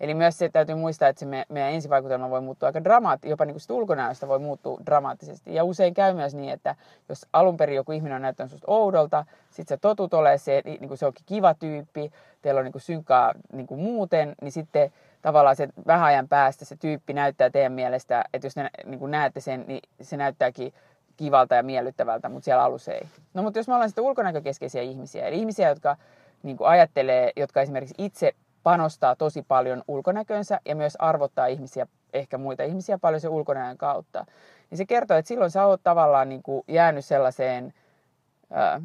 Eli 0.00 0.14
myös 0.14 0.38
se 0.38 0.48
täytyy 0.48 0.74
muistaa, 0.74 1.08
että 1.08 1.20
se 1.20 1.26
me, 1.26 1.46
meidän 1.48 1.72
ensivaikutelma 1.72 2.30
voi 2.30 2.40
muuttua 2.40 2.66
aika 2.66 2.84
dramaattisesti, 2.84 3.30
jopa 3.30 3.44
niin 3.44 3.54
kuin 3.54 3.76
ulkonäöstä 3.76 4.28
voi 4.28 4.38
muuttua 4.38 4.78
dramaattisesti. 4.86 5.54
Ja 5.54 5.64
usein 5.64 5.94
käy 5.94 6.14
myös 6.14 6.34
niin, 6.34 6.50
että 6.50 6.74
jos 7.08 7.26
alun 7.32 7.56
perin 7.56 7.76
joku 7.76 7.92
ihminen 7.92 8.16
on 8.16 8.22
näyttänyt 8.22 8.50
susta 8.50 8.66
oudolta, 8.70 9.24
sit 9.50 9.68
sä 9.68 9.76
totut 9.76 10.14
olemaan 10.14 10.38
se, 10.38 10.62
niin 10.64 10.88
kuin 10.88 10.98
se 10.98 11.06
onkin 11.06 11.26
kiva 11.26 11.54
tyyppi, 11.54 12.12
teillä 12.42 12.58
on 12.58 12.64
niin 12.64 12.72
kuin 12.72 12.82
synkkaa 12.82 13.34
niin 13.52 13.66
kuin 13.66 13.80
muuten, 13.80 14.34
niin 14.42 14.52
sitten 14.52 14.92
tavallaan 15.22 15.56
se 15.56 15.68
vähän 15.86 16.06
ajan 16.06 16.28
päästä 16.28 16.64
se 16.64 16.76
tyyppi 16.76 17.12
näyttää 17.12 17.50
teidän 17.50 17.72
mielestä, 17.72 18.24
että 18.32 18.46
jos 18.46 18.56
ne, 18.56 18.70
niin 18.84 18.98
kuin 18.98 19.10
näette 19.10 19.40
sen, 19.40 19.64
niin 19.66 19.80
se 20.00 20.16
näyttääkin 20.16 20.72
kivalta 21.16 21.54
ja 21.54 21.62
miellyttävältä, 21.62 22.28
mutta 22.28 22.44
siellä 22.44 22.64
alussa 22.64 22.92
ei. 22.92 23.08
No 23.34 23.42
mutta 23.42 23.58
jos 23.58 23.68
me 23.68 23.74
ollaan 23.74 23.90
sitten 23.90 24.04
ulkonäkökeskeisiä 24.04 24.82
ihmisiä, 24.82 25.26
eli 25.26 25.38
ihmisiä, 25.38 25.68
jotka 25.68 25.96
niin 26.42 26.56
kuin 26.56 26.68
ajattelee, 26.68 27.32
jotka 27.36 27.60
esimerkiksi 27.60 27.94
itse 27.98 28.32
panostaa 28.62 29.16
tosi 29.16 29.42
paljon 29.42 29.82
ulkonäkönsä 29.88 30.60
ja 30.64 30.76
myös 30.76 30.96
arvottaa 30.96 31.46
ihmisiä, 31.46 31.86
ehkä 32.12 32.38
muita 32.38 32.62
ihmisiä 32.62 32.98
paljon 32.98 33.20
sen 33.20 33.30
ulkonäön 33.30 33.78
kautta, 33.78 34.26
niin 34.70 34.78
se 34.78 34.86
kertoo, 34.86 35.16
että 35.16 35.28
silloin 35.28 35.50
sä 35.50 35.66
oot 35.66 35.80
tavallaan 35.82 36.28
niin 36.28 36.42
kuin 36.42 36.64
jäänyt 36.68 37.04
sellaiseen, 37.04 37.74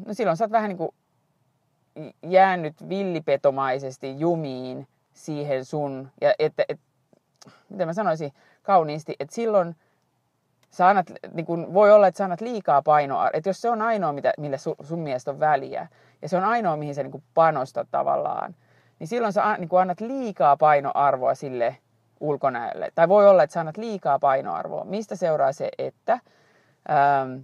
no 0.06 0.14
silloin 0.14 0.36
sä 0.36 0.44
oot 0.44 0.52
vähän 0.52 0.68
niin 0.68 0.78
kuin 0.78 0.94
jäänyt 2.22 2.88
villipetomaisesti 2.88 4.20
jumiin 4.20 4.88
siihen 5.12 5.64
sun, 5.64 6.10
ja 6.20 6.34
että, 6.38 6.64
et, 6.68 6.80
miten 7.68 7.88
mä 7.88 7.92
sanoisin 7.92 8.32
kauniisti, 8.62 9.16
että 9.20 9.34
silloin 9.34 9.76
sä 10.70 10.88
annat, 10.88 11.12
niin 11.32 11.46
kun, 11.46 11.74
voi 11.74 11.92
olla, 11.92 12.06
että 12.06 12.18
sä 12.18 12.24
annat 12.24 12.40
liikaa 12.40 12.82
painoa, 12.82 13.30
että 13.32 13.48
jos 13.48 13.60
se 13.60 13.70
on 13.70 13.82
ainoa, 13.82 14.12
mitä, 14.12 14.32
millä 14.38 14.56
sun, 14.56 14.74
sun 14.82 14.98
mielestä 14.98 15.30
on 15.30 15.40
väliä, 15.40 15.88
ja 16.22 16.28
se 16.28 16.36
on 16.36 16.44
ainoa, 16.44 16.76
mihin 16.76 16.94
sä 16.94 17.02
niin 17.02 17.22
panostat 17.34 17.88
tavallaan, 17.90 18.54
niin 18.98 19.08
silloin 19.08 19.32
sä 19.32 19.56
niin 19.58 19.68
annat 19.80 20.00
liikaa 20.00 20.56
painoarvoa 20.56 21.34
sille 21.34 21.76
ulkonäölle. 22.20 22.88
Tai 22.94 23.08
voi 23.08 23.28
olla, 23.28 23.42
että 23.42 23.54
sä 23.54 23.60
annat 23.60 23.76
liikaa 23.76 24.18
painoarvoa. 24.18 24.84
Mistä 24.84 25.16
seuraa 25.16 25.52
se, 25.52 25.68
että 25.78 26.12
ähm, 26.90 27.40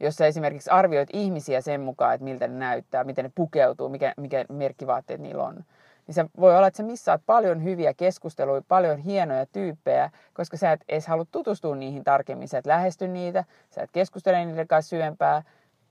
jos 0.00 0.16
sä 0.16 0.26
esimerkiksi 0.26 0.70
arvioit 0.70 1.08
ihmisiä 1.12 1.60
sen 1.60 1.80
mukaan, 1.80 2.14
että 2.14 2.24
miltä 2.24 2.48
ne 2.48 2.58
näyttää, 2.58 3.04
miten 3.04 3.24
ne 3.24 3.30
pukeutuu, 3.34 3.88
mikä, 3.88 4.14
mikä 4.16 4.44
merkkivaatteet 4.48 5.20
niillä 5.20 5.44
on, 5.44 5.64
niin 6.06 6.14
se 6.14 6.24
voi 6.40 6.56
olla, 6.56 6.66
että 6.66 6.76
sä 6.76 6.82
missaat 6.82 7.22
paljon 7.26 7.64
hyviä 7.64 7.94
keskusteluja, 7.94 8.62
paljon 8.68 8.98
hienoja 8.98 9.46
tyyppejä, 9.46 10.10
koska 10.34 10.56
sä 10.56 10.72
et 10.72 10.84
edes 10.88 11.06
halua 11.06 11.26
tutustua 11.32 11.76
niihin 11.76 12.04
tarkemmin, 12.04 12.48
sä 12.48 12.58
et 12.58 12.66
lähesty 12.66 13.08
niitä, 13.08 13.44
sä 13.70 13.82
et 13.82 13.90
keskustele 13.92 14.44
niiden 14.44 14.68
kanssa 14.68 14.88
syvempää, 14.88 15.42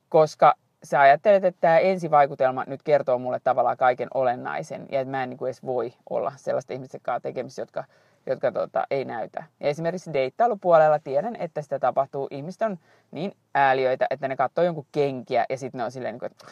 koska 0.10 0.56
sä 0.84 1.02
ajattelet, 1.02 1.44
että 1.44 1.62
tämä 1.62 1.80
ensivaikutelma 1.80 2.64
nyt 2.68 2.84
kertoo 2.84 3.20
mulle 3.20 3.40
tavallaan 3.44 3.78
kaiken 3.78 4.08
olennaisen 4.14 4.88
ja 4.92 5.00
että 5.00 5.12
mä 5.12 5.24
en 5.24 5.30
niin 5.30 5.38
kuin 5.38 5.48
edes 5.48 5.66
voi 5.66 5.94
olla 6.10 6.34
sellaista 6.36 6.74
ihmisten 6.74 7.02
kanssa 7.04 7.24
tekemisissä, 7.24 7.62
jotka, 7.62 7.84
jotka 8.26 8.52
tota, 8.52 8.88
ei 8.92 9.06
näytä. 9.06 9.44
Ja 9.60 9.70
esimerkiksi 9.70 10.14
deittailupuolella 10.14 11.00
tiedän, 11.00 11.36
että 11.36 11.62
sitä 11.62 11.80
tapahtuu. 11.80 12.28
Ihmiset 12.32 12.62
on 12.62 12.80
niin 13.12 13.38
ääliöitä, 13.56 14.08
että 14.10 14.28
ne 14.28 14.36
katsoo 14.36 14.64
jonkun 14.64 14.86
kenkiä 14.92 15.46
ja 15.50 15.58
sitten 15.58 15.80
ne 15.80 15.86
on 15.86 15.92
silleen, 15.92 16.14
niin 16.14 16.20
kuin, 16.20 16.32
että 16.32 16.46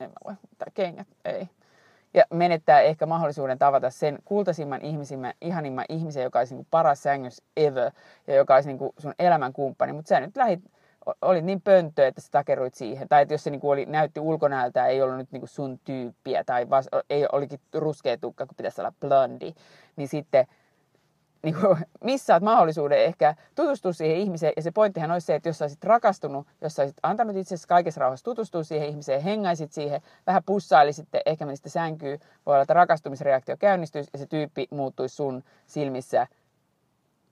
en 0.00 0.10
mä 0.10 0.16
voi, 0.24 0.34
tai 0.58 0.68
kengät, 0.74 1.06
ei. 1.24 1.48
Ja 2.14 2.24
menettää 2.30 2.80
ehkä 2.80 3.06
mahdollisuuden 3.06 3.58
tavata 3.58 3.90
sen 3.90 4.18
kultaisimman 4.24 4.82
ihmisimmän, 4.82 5.32
ihanimman 5.40 5.84
ihmisen, 5.88 6.22
joka 6.22 6.38
olisi 6.38 6.54
niin 6.54 6.64
kuin 6.64 6.68
paras 6.70 7.02
sängys 7.02 7.42
ever 7.56 7.92
ja 8.26 8.34
joka 8.34 8.54
olisi 8.54 8.68
niin 8.68 8.78
kuin 8.78 8.92
sun 8.98 9.14
elämän 9.18 9.52
kumppani. 9.52 9.92
Mutta 9.92 10.08
sä 10.08 10.20
nyt 10.20 10.36
lähit 10.36 10.60
olit 11.22 11.44
niin 11.44 11.60
pönttö, 11.60 12.06
että 12.06 12.20
sä 12.20 12.28
takeruit 12.30 12.74
siihen. 12.74 13.08
Tai 13.08 13.22
että 13.22 13.34
jos 13.34 13.44
se 13.44 13.50
niin 13.50 13.60
oli, 13.62 13.86
näytti 13.86 14.20
ulkonäöltä, 14.20 14.86
ei 14.86 15.02
ollut 15.02 15.16
nyt 15.16 15.32
niin 15.32 15.48
sun 15.48 15.78
tyyppiä, 15.78 16.44
tai 16.44 16.70
vas, 16.70 16.88
ei 17.10 17.26
olikin 17.32 17.60
ruskea 17.74 18.16
tukka, 18.16 18.46
kun 18.46 18.56
pitäisi 18.56 18.80
olla 18.80 18.92
blondi, 19.00 19.54
niin 19.96 20.08
sitten 20.08 20.46
niin 21.42 21.54
kuin, 21.60 21.76
missaat 22.04 22.42
mahdollisuuden 22.42 23.04
ehkä 23.04 23.34
tutustua 23.54 23.92
siihen 23.92 24.16
ihmiseen. 24.16 24.52
Ja 24.56 24.62
se 24.62 24.70
pointtihan 24.70 25.10
olisi 25.10 25.26
se, 25.26 25.34
että 25.34 25.48
jos 25.48 25.58
sä 25.58 25.64
olisit 25.64 25.84
rakastunut, 25.84 26.46
jos 26.60 26.74
sä 26.74 26.82
olisit 26.82 26.98
antanut 27.02 27.36
itsesi 27.36 27.68
kaikessa 27.68 28.00
rauhassa 28.00 28.24
tutustua 28.24 28.62
siihen 28.62 28.88
ihmiseen, 28.88 29.22
hengaisit 29.22 29.72
siihen, 29.72 30.00
vähän 30.26 30.42
pussailisit, 30.46 31.08
ehkä 31.26 31.46
menisit 31.46 31.72
sänkyyn, 31.72 32.18
voi 32.46 32.54
olla, 32.54 32.62
että 32.62 32.74
rakastumisreaktio 32.74 33.56
käynnistyisi 33.56 34.10
ja 34.12 34.18
se 34.18 34.26
tyyppi 34.26 34.66
muuttuisi 34.70 35.16
sun 35.16 35.42
silmissä 35.66 36.26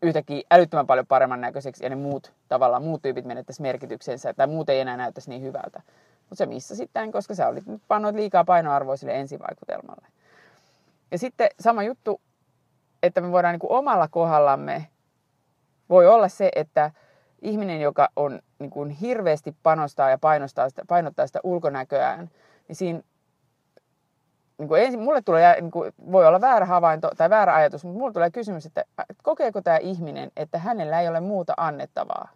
yhtäkkiä 0.02 0.42
älyttömän 0.50 0.86
paljon 0.86 1.06
paremman 1.06 1.40
näköiseksi 1.40 1.84
ja 1.84 1.90
ne 1.90 1.96
muut, 1.96 2.32
tavallaan 2.48 2.82
muut 2.82 3.02
tyypit 3.02 3.24
menettäisi 3.24 3.62
merkityksensä 3.62 4.34
tai 4.34 4.46
muut 4.46 4.68
ei 4.68 4.80
enää 4.80 4.96
näyttäisi 4.96 5.30
niin 5.30 5.42
hyvältä. 5.42 5.82
Mutta 6.20 6.36
se 6.36 6.46
missä 6.46 6.76
sitten, 6.76 7.12
koska 7.12 7.34
sä 7.34 7.48
olit 7.48 7.66
nyt 7.66 7.82
pannoit 7.88 8.16
liikaa 8.16 8.44
painoarvoa 8.44 8.96
sille 8.96 9.20
ensivaikutelmalle. 9.20 10.06
Ja 11.10 11.18
sitten 11.18 11.48
sama 11.60 11.82
juttu, 11.82 12.20
että 13.02 13.20
me 13.20 13.32
voidaan 13.32 13.52
niin 13.52 13.60
kuin 13.60 13.72
omalla 13.72 14.08
kohdallamme, 14.08 14.86
voi 15.88 16.06
olla 16.06 16.28
se, 16.28 16.50
että 16.56 16.90
ihminen, 17.42 17.80
joka 17.80 18.08
on 18.16 18.40
niin 18.58 18.70
kuin 18.70 18.90
hirveästi 18.90 19.56
panostaa 19.62 20.10
ja 20.10 20.18
painostaa 20.18 20.68
sitä, 20.68 20.82
painottaa 20.88 21.26
sitä 21.26 21.40
ulkonäköään, 21.42 22.30
niin 22.68 22.76
siinä 22.76 23.02
niin 24.60 24.68
kuin 24.68 24.82
ensin, 24.82 25.00
mulle 25.00 25.22
tulee, 25.22 25.60
niin 25.60 25.70
kuin, 25.70 25.92
voi 26.12 26.26
olla 26.26 26.40
väärä 26.40 26.66
havainto 26.66 27.10
tai 27.16 27.30
väärä 27.30 27.54
ajatus, 27.54 27.84
mutta 27.84 27.98
mulle 27.98 28.12
tulee 28.12 28.30
kysymys, 28.30 28.66
että 28.66 28.84
kokeeko 29.22 29.62
tämä 29.62 29.76
ihminen, 29.76 30.30
että 30.36 30.58
hänellä 30.58 31.00
ei 31.00 31.08
ole 31.08 31.20
muuta 31.20 31.54
annettavaa? 31.56 32.28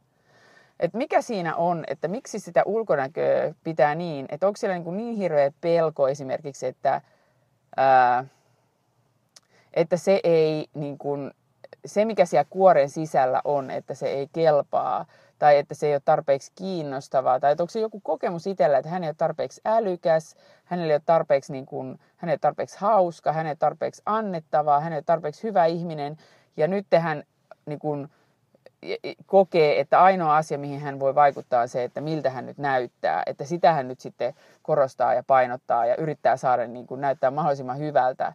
Et 0.80 0.94
mikä 0.94 1.22
siinä 1.22 1.56
on, 1.56 1.84
että 1.86 2.08
miksi 2.08 2.38
sitä 2.38 2.62
ulkonäköä 2.66 3.54
pitää 3.64 3.94
niin, 3.94 4.26
että 4.28 4.46
onko 4.46 4.56
siellä 4.56 4.74
niin, 4.74 4.84
kuin 4.84 4.96
niin 4.96 5.16
hirveä 5.16 5.52
pelko 5.60 6.08
esimerkiksi, 6.08 6.66
että, 6.66 7.00
ää, 7.76 8.24
että 9.74 9.96
se 9.96 10.20
ei, 10.24 10.66
niin 10.74 10.98
kuin, 10.98 11.30
se 11.86 12.04
mikä 12.04 12.24
siellä 12.24 12.46
kuoren 12.50 12.88
sisällä 12.88 13.40
on, 13.44 13.70
että 13.70 13.94
se 13.94 14.06
ei 14.06 14.28
kelpaa, 14.32 15.06
tai 15.38 15.58
että 15.58 15.74
se 15.74 15.86
ei 15.86 15.94
ole 15.94 16.02
tarpeeksi 16.04 16.52
kiinnostavaa, 16.54 17.40
tai 17.40 17.52
että 17.52 17.62
onko 17.62 17.70
se 17.70 17.80
joku 17.80 18.00
kokemus 18.00 18.46
itsellä, 18.46 18.78
että 18.78 18.90
hän 18.90 19.04
ei 19.04 19.08
ole 19.08 19.14
tarpeeksi 19.18 19.60
älykäs, 19.64 20.36
hänellä 20.64 20.92
ei 20.92 20.96
ole 20.96 21.02
tarpeeksi, 21.06 21.52
niin 21.52 21.66
kuin, 21.66 22.00
hän 22.16 22.28
ei 22.28 22.32
ole 22.32 22.38
tarpeeksi 22.38 22.76
hauska, 22.80 23.32
hän 23.32 23.46
ei 23.46 23.50
ole 23.50 23.56
tarpeeksi 23.56 24.02
annettavaa, 24.06 24.80
hän 24.80 24.92
ei 24.92 24.96
ole 24.96 25.04
tarpeeksi 25.06 25.42
hyvä 25.42 25.64
ihminen, 25.64 26.16
ja 26.56 26.68
nyt 26.68 26.86
hän 27.00 27.22
niin 27.66 27.78
kuin, 27.78 28.08
kokee, 29.26 29.80
että 29.80 30.02
ainoa 30.02 30.36
asia, 30.36 30.58
mihin 30.58 30.80
hän 30.80 31.00
voi 31.00 31.14
vaikuttaa, 31.14 31.62
on 31.62 31.68
se, 31.68 31.84
että 31.84 32.00
miltä 32.00 32.30
hän 32.30 32.46
nyt 32.46 32.58
näyttää. 32.58 33.22
Että 33.26 33.44
sitä 33.44 33.72
hän 33.72 33.88
nyt 33.88 34.00
sitten 34.00 34.34
korostaa 34.62 35.14
ja 35.14 35.22
painottaa 35.26 35.86
ja 35.86 35.96
yrittää 35.96 36.36
saada 36.36 36.66
niin 36.66 36.86
kuin, 36.86 37.00
näyttää 37.00 37.30
mahdollisimman 37.30 37.78
hyvältä. 37.78 38.32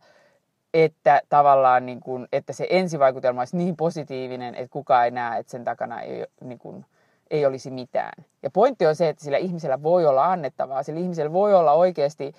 Että 0.74 1.22
tavallaan, 1.30 1.86
niin 1.86 2.00
kuin, 2.00 2.28
että 2.32 2.54
se 2.54 2.68
ensivaikutelma 2.70 3.42
olisi 3.42 3.58
niin 3.58 3.76
positiivinen, 3.78 4.56
että 4.56 4.72
kukaan 4.72 5.06
ei 5.06 5.12
näe, 5.12 5.40
että 5.40 5.52
sen 5.52 5.64
takana 5.64 6.02
ei, 6.02 6.26
niin 6.42 6.60
kuin, 6.60 6.86
ei 7.32 7.46
olisi 7.46 7.72
mitään. 7.72 8.26
Ja 8.44 8.50
pointti 8.50 8.88
on 8.88 8.96
se, 8.96 9.10
että 9.10 9.24
sillä 9.24 9.38
ihmisellä 9.38 9.84
voi 9.84 10.06
olla 10.06 10.26
annettavaa, 10.26 10.84
sillä 10.84 11.00
ihmisellä 11.00 11.34
voi 11.34 11.54
olla 11.54 11.72
oikeasti, 11.72 12.34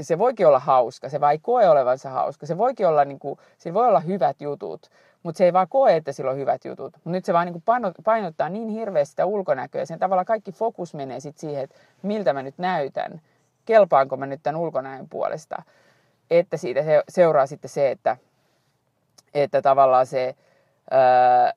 se 0.00 0.18
voikin 0.18 0.46
olla 0.46 0.58
hauska, 0.58 1.08
se 1.08 1.20
vai 1.20 1.38
koe 1.38 1.68
olevansa 1.68 2.10
hauska, 2.10 2.46
se 2.46 2.58
voikin 2.58 2.86
olla, 2.86 3.04
niin 3.04 3.18
kuin, 3.18 3.38
sillä 3.58 3.74
voi 3.74 3.88
olla 3.88 4.00
hyvät 4.00 4.40
jutut, 4.40 4.90
mutta 5.22 5.38
se 5.38 5.44
ei 5.44 5.52
vaan 5.52 5.68
koe, 5.68 5.96
että 5.96 6.12
sillä 6.12 6.30
on 6.30 6.36
hyvät 6.36 6.64
jutut. 6.64 6.92
Mutta 6.94 7.10
nyt 7.10 7.24
se 7.24 7.32
vaan 7.32 7.46
niin 7.46 7.62
painottaa 8.04 8.48
niin 8.48 8.68
hirveästi 8.68 9.10
sitä 9.10 9.26
ulkonäköä, 9.26 9.84
sen 9.84 9.98
tavalla 9.98 10.24
kaikki 10.24 10.52
fokus 10.52 10.94
menee 10.94 11.20
sit 11.20 11.38
siihen, 11.38 11.64
että 11.64 11.76
miltä 12.02 12.32
mä 12.32 12.42
nyt 12.42 12.58
näytän, 12.58 13.20
kelpaanko 13.64 14.16
mä 14.16 14.26
nyt 14.26 14.40
tämän 14.42 14.60
ulkonäön 14.60 15.08
puolesta, 15.08 15.62
että 16.30 16.56
siitä 16.56 16.80
seuraa 17.08 17.46
sitten 17.46 17.70
se, 17.70 17.90
että, 17.90 18.16
että 19.34 19.62
tavallaan 19.62 20.06
se 20.06 20.34
ää, 20.90 21.52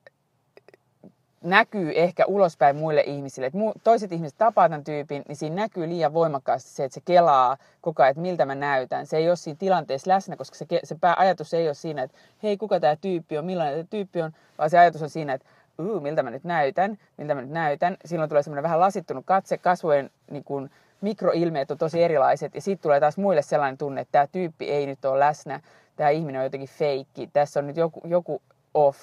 näkyy 1.42 1.92
ehkä 1.94 2.26
ulospäin 2.26 2.76
muille 2.76 3.00
ihmisille. 3.00 3.46
Että 3.46 3.58
toiset 3.84 4.12
ihmiset 4.12 4.38
tapaa 4.38 4.68
tämän 4.68 4.84
tyypin, 4.84 5.22
niin 5.28 5.36
siinä 5.36 5.56
näkyy 5.56 5.88
liian 5.88 6.14
voimakkaasti 6.14 6.70
se, 6.70 6.84
että 6.84 6.94
se 6.94 7.00
kelaa 7.04 7.56
koko 7.80 8.02
ajan, 8.02 8.10
että 8.10 8.20
miltä 8.20 8.46
mä 8.46 8.54
näytän. 8.54 9.06
Se 9.06 9.16
ei 9.16 9.28
ole 9.28 9.36
siinä 9.36 9.56
tilanteessa 9.58 10.10
läsnä, 10.10 10.36
koska 10.36 10.56
se, 10.56 10.66
se 10.84 10.96
ajatus 11.16 11.54
ei 11.54 11.68
ole 11.68 11.74
siinä, 11.74 12.02
että 12.02 12.18
hei, 12.42 12.56
kuka 12.56 12.80
tämä 12.80 12.96
tyyppi 12.96 13.38
on, 13.38 13.44
millainen 13.44 13.74
tämä 13.74 13.86
tyyppi 13.90 14.22
on, 14.22 14.32
vaan 14.58 14.70
se 14.70 14.78
ajatus 14.78 15.02
on 15.02 15.10
siinä, 15.10 15.32
että 15.32 15.46
uu, 15.78 16.00
miltä 16.00 16.22
mä 16.22 16.30
nyt 16.30 16.44
näytän, 16.44 16.98
miltä 17.16 17.34
mä 17.34 17.40
nyt 17.40 17.50
näytän. 17.50 17.96
Silloin 18.04 18.28
tulee 18.28 18.42
semmoinen 18.42 18.62
vähän 18.62 18.80
lasittunut 18.80 19.26
katse, 19.26 19.58
kasvojen 19.58 20.10
niin 20.30 20.44
kuin, 20.44 20.70
mikroilmeet 21.00 21.70
on 21.70 21.78
tosi 21.78 22.02
erilaiset 22.02 22.54
ja 22.54 22.60
sitten 22.60 22.82
tulee 22.82 23.00
taas 23.00 23.16
muille 23.16 23.42
sellainen 23.42 23.78
tunne, 23.78 24.00
että 24.00 24.12
tämä 24.12 24.26
tyyppi 24.26 24.70
ei 24.70 24.86
nyt 24.86 25.04
ole 25.04 25.18
läsnä, 25.18 25.60
tämä 25.96 26.10
ihminen 26.10 26.38
on 26.38 26.44
jotenkin 26.44 26.68
feikki, 26.68 27.30
tässä 27.32 27.60
on 27.60 27.66
nyt 27.66 27.76
joku, 27.76 28.00
joku 28.04 28.42
off. 28.74 28.98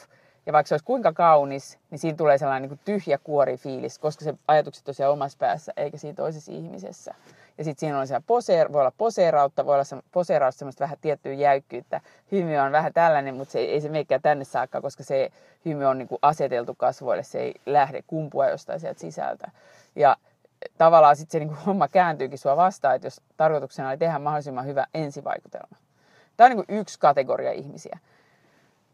Ja 0.45 0.53
vaikka 0.53 0.67
se 0.67 0.73
olisi 0.73 0.85
kuinka 0.85 1.13
kaunis, 1.13 1.79
niin 1.91 1.99
siinä 1.99 2.17
tulee 2.17 2.37
sellainen 2.37 2.69
niin 2.69 2.79
tyhjä 2.85 3.17
kuori 3.17 3.57
fiilis, 3.57 3.99
koska 3.99 4.23
se 4.23 4.33
ajatukset 4.47 4.85
siellä 4.91 5.13
omassa 5.13 5.37
päässä, 5.37 5.73
eikä 5.77 5.97
siinä 5.97 6.15
toisessa 6.15 6.51
ihmisessä. 6.51 7.13
Ja 7.57 7.63
sitten 7.63 7.79
siinä 7.79 7.99
on 7.99 8.23
poseer, 8.27 8.73
voi 8.73 8.81
olla 8.81 8.93
poseerautta, 8.97 9.65
voi 9.65 9.73
olla 9.73 9.83
se, 9.83 9.97
poseerautta 10.11 10.59
semmoista 10.59 10.81
vähän 10.81 10.97
tiettyä 11.01 11.33
jäykkyyttä. 11.33 12.01
Hymy 12.31 12.57
on 12.57 12.71
vähän 12.71 12.93
tällainen, 12.93 13.35
mutta 13.35 13.51
se 13.51 13.59
ei, 13.59 13.71
ei 13.71 13.81
se 13.81 13.89
meikään 13.89 14.21
tänne 14.21 14.45
saakka, 14.45 14.81
koska 14.81 15.03
se 15.03 15.31
hymy 15.65 15.85
on 15.85 15.97
niin 15.97 16.07
kuin 16.07 16.19
aseteltu 16.21 16.75
kasvoille, 16.77 17.23
se 17.23 17.39
ei 17.39 17.55
lähde 17.65 18.03
kumpua 18.07 18.49
jostain 18.49 18.79
sieltä 18.79 18.99
sisältä. 18.99 19.51
Ja 19.95 20.17
tavallaan 20.77 21.15
sitten 21.15 21.31
se 21.31 21.39
niin 21.39 21.49
kuin 21.49 21.65
homma 21.65 21.87
kääntyykin 21.87 22.37
sua 22.37 22.57
vastaan, 22.57 22.95
että 22.95 23.05
jos 23.05 23.21
tarkoituksena 23.37 23.89
oli 23.89 23.97
tehdä 23.97 24.19
mahdollisimman 24.19 24.65
hyvä 24.65 24.85
ensivaikutelma. 24.93 25.77
Tämä 26.37 26.45
on 26.45 26.57
niin 26.57 26.79
yksi 26.79 26.99
kategoria 26.99 27.51
ihmisiä. 27.51 27.99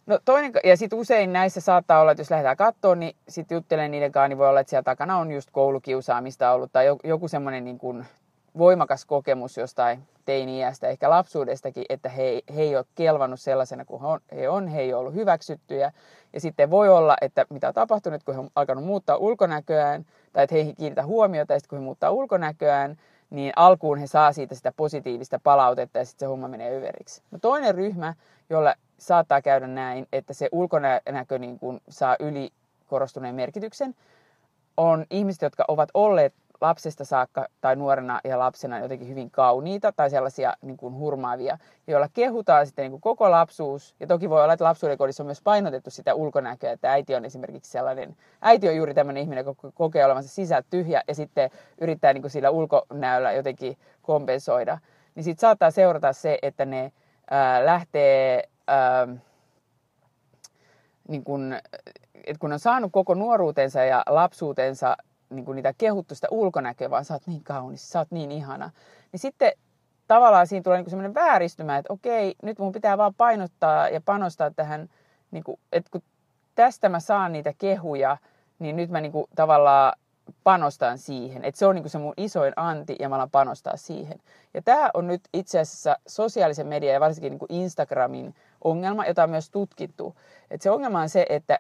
No 0.06 0.20
toinen, 0.26 0.52
ja 0.64 0.78
sitten 0.78 1.00
usein 1.00 1.34
näissä 1.34 1.62
saattaa 1.62 2.02
olla, 2.02 2.12
että 2.12 2.22
jos 2.22 2.32
lähdetään 2.32 2.58
katsoa, 2.58 2.96
niin 2.96 3.16
sitten 3.28 3.56
juttelen 3.56 3.92
niiden 3.92 4.12
kanssa, 4.12 4.28
niin 4.28 4.38
voi 4.38 4.50
olla, 4.50 4.60
että 4.60 4.70
siellä 4.70 4.84
takana 4.84 5.18
on 5.18 5.32
just 5.32 5.50
koulukiusaamista 5.52 6.52
ollut 6.52 6.72
tai 6.74 6.86
joku 7.04 7.28
semmoinen 7.28 7.64
niin 7.64 7.78
kuin 7.78 8.06
voimakas 8.58 9.06
kokemus 9.06 9.58
jostain 9.58 10.04
teini-iästä, 10.26 10.88
ehkä 10.88 11.10
lapsuudestakin, 11.10 11.86
että 11.90 12.10
he, 12.10 12.42
he 12.56 12.62
ei 12.62 12.76
ole 12.76 12.86
kelvannut 12.96 13.40
sellaisena 13.40 13.86
kuin 13.86 14.02
he 14.36 14.50
on, 14.50 14.68
he 14.68 14.82
ei 14.82 14.94
ole 14.94 15.00
ollut 15.00 15.14
hyväksyttyjä. 15.14 15.92
Ja 16.34 16.42
sitten 16.42 16.70
voi 16.70 16.90
olla, 16.90 17.18
että 17.22 17.46
mitä 17.50 17.68
on 17.68 17.74
tapahtunut, 17.74 18.24
kun 18.24 18.36
he 18.36 18.40
on 18.40 18.50
alkanut 18.56 18.84
muuttaa 18.84 19.18
ulkonäköään, 19.18 20.06
tai 20.34 20.44
että 20.44 20.56
he 20.56 20.62
ei 20.62 20.74
kiinnitä 20.74 21.06
huomiota, 21.06 21.54
ja 21.54 21.60
sitten 21.60 21.70
kun 21.70 21.80
he 21.80 21.84
muuttaa 21.86 22.12
ulkonäköään, 22.12 22.98
niin 23.30 23.54
alkuun 23.56 23.98
he 23.98 24.08
saa 24.08 24.32
siitä 24.32 24.56
sitä 24.56 24.72
positiivista 24.78 25.40
palautetta, 25.44 26.00
ja 26.00 26.06
sitten 26.06 26.26
se 26.26 26.30
homma 26.30 26.48
menee 26.48 26.78
överiksi. 26.78 27.22
No 27.32 27.40
toinen 27.42 27.76
ryhmä, 27.76 28.14
jolla 28.50 28.76
saattaa 28.98 29.42
käydä 29.42 29.68
näin, 29.68 30.08
että 30.12 30.34
se 30.34 30.50
ulkonäkö 30.52 31.40
niin 31.40 31.60
kuin 31.60 31.82
saa 31.90 32.16
ylikorostuneen 32.20 33.36
merkityksen, 33.36 33.96
on 34.78 35.06
ihmiset, 35.10 35.42
jotka 35.42 35.66
ovat 35.68 35.90
olleet 35.94 36.34
lapsesta 36.62 37.06
saakka 37.06 37.48
tai 37.62 37.76
nuorena 37.76 38.22
ja 38.24 38.40
lapsena 38.40 38.80
jotenkin 38.80 39.08
hyvin 39.08 39.32
kauniita 39.32 39.92
tai 39.92 40.10
sellaisia 40.10 40.54
niin 40.62 40.78
kuin 40.78 40.96
hurmaavia, 40.96 41.58
joilla 41.88 42.08
kehutaan 42.14 42.66
sitten 42.66 42.84
niin 42.84 42.92
kuin 42.92 43.02
koko 43.02 43.32
lapsuus. 43.32 43.96
Ja 44.00 44.08
toki 44.08 44.30
voi 44.30 44.44
olla, 44.44 44.54
että 44.54 44.66
lapsuuden 44.66 44.98
kodissa 44.98 45.24
on 45.24 45.28
myös 45.28 45.42
painotettu 45.42 45.90
sitä 45.90 46.14
ulkonäköä, 46.14 46.72
että 46.72 46.92
äiti 46.92 47.16
on 47.16 47.26
esimerkiksi 47.26 47.72
sellainen, 47.72 48.16
äiti 48.42 48.70
on 48.70 48.76
juuri 48.76 48.94
tämmöinen 48.94 49.24
ihminen, 49.24 49.46
joka 49.46 49.72
kokee 49.74 50.06
olevansa 50.06 50.30
sisältä 50.30 50.68
tyhjä 50.70 51.02
ja 51.08 51.16
sitten 51.16 51.50
yrittää 51.82 52.14
niin 52.14 52.22
kuin 52.22 52.32
sillä 52.32 52.50
ulkonäöllä 52.50 53.32
jotenkin 53.32 53.78
kompensoida. 54.02 54.78
Niin 55.16 55.24
sitten 55.24 55.42
saattaa 55.42 55.72
seurata 55.72 56.14
se, 56.14 56.40
että 56.42 56.66
ne 56.66 56.92
ää, 57.32 57.66
lähtee... 57.66 58.50
Ää, 58.68 59.08
niin 61.08 61.24
kun, 61.24 61.56
että 62.14 62.40
kun 62.40 62.54
on 62.54 62.60
saanut 62.60 62.92
koko 62.92 63.14
nuoruutensa 63.14 63.84
ja 63.84 64.04
lapsuutensa 64.10 64.98
niin 65.32 65.46
kuin 65.46 65.56
niitä 65.56 65.74
kehuttu 65.78 66.16
sitä 66.16 66.28
ulkonäköä, 66.32 66.90
vaan 66.90 67.06
sä 67.06 67.14
oot 67.14 67.28
niin 67.28 67.44
kaunis, 67.44 67.90
sä 67.90 68.00
oot 68.00 68.12
niin 68.12 68.32
ihana. 68.32 68.70
Niin 69.12 69.20
sitten 69.20 69.52
tavallaan 70.08 70.48
siinä 70.48 70.64
tulee 70.64 70.82
niin 70.82 70.90
semmoinen 70.90 71.14
vääristymä, 71.14 71.78
että 71.78 71.94
okei, 71.94 72.36
nyt 72.44 72.60
mun 72.60 72.72
pitää 72.72 72.98
vaan 72.98 73.14
painottaa 73.14 73.90
ja 73.90 74.02
panostaa 74.02 74.52
tähän, 74.52 74.90
niin 75.32 75.44
kuin, 75.44 75.60
että 75.72 75.92
kun 75.92 76.02
tästä 76.56 76.90
mä 76.90 77.00
saan 77.00 77.32
niitä 77.32 77.54
kehuja, 77.58 78.18
niin 78.60 78.76
nyt 78.76 78.90
mä 78.90 79.02
niin 79.02 79.12
kuin 79.12 79.26
tavallaan 79.36 79.94
panostan 80.44 80.98
siihen. 80.98 81.44
Että 81.44 81.60
se 81.60 81.66
on 81.66 81.76
niin 81.76 81.84
kuin 81.84 81.92
se 81.92 81.98
mun 81.98 82.14
isoin 82.18 82.54
anti 82.56 82.96
ja 83.00 83.10
mä 83.10 83.16
alan 83.16 83.30
panostaa 83.30 83.78
siihen. 83.78 84.20
Ja 84.54 84.62
tämä 84.62 84.90
on 84.94 85.08
nyt 85.08 85.22
itse 85.34 85.60
asiassa 85.60 85.98
sosiaalisen 86.08 86.68
median 86.68 86.94
ja 86.94 87.00
varsinkin 87.00 87.32
niin 87.32 87.40
kuin 87.40 87.54
Instagramin 87.54 88.36
ongelma, 88.64 89.06
jota 89.06 89.24
on 89.24 89.30
myös 89.30 89.50
tutkittu. 89.50 90.16
Että 90.52 90.64
se 90.64 90.72
ongelma 90.72 91.02
on 91.02 91.10
se, 91.10 91.26
että 91.30 91.60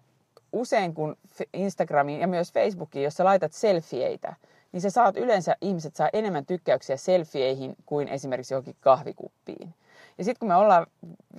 usein 0.53 0.93
kun 0.93 1.15
Instagramiin 1.53 2.21
ja 2.21 2.27
myös 2.27 2.53
Facebookiin, 2.53 3.03
jos 3.03 3.13
sä 3.13 3.25
laitat 3.25 3.53
selfieitä, 3.53 4.35
niin 4.71 4.81
sä 4.81 4.89
saat 4.89 5.17
yleensä, 5.17 5.55
ihmiset 5.61 5.95
saa 5.95 6.09
enemmän 6.13 6.45
tykkäyksiä 6.45 6.97
selfieihin 6.97 7.75
kuin 7.85 8.07
esimerkiksi 8.07 8.53
johonkin 8.53 8.75
kahvikuppiin. 8.79 9.73
Ja 10.17 10.23
sitten 10.23 10.39
kun 10.39 10.47
me 10.47 10.55
ollaan, 10.55 10.87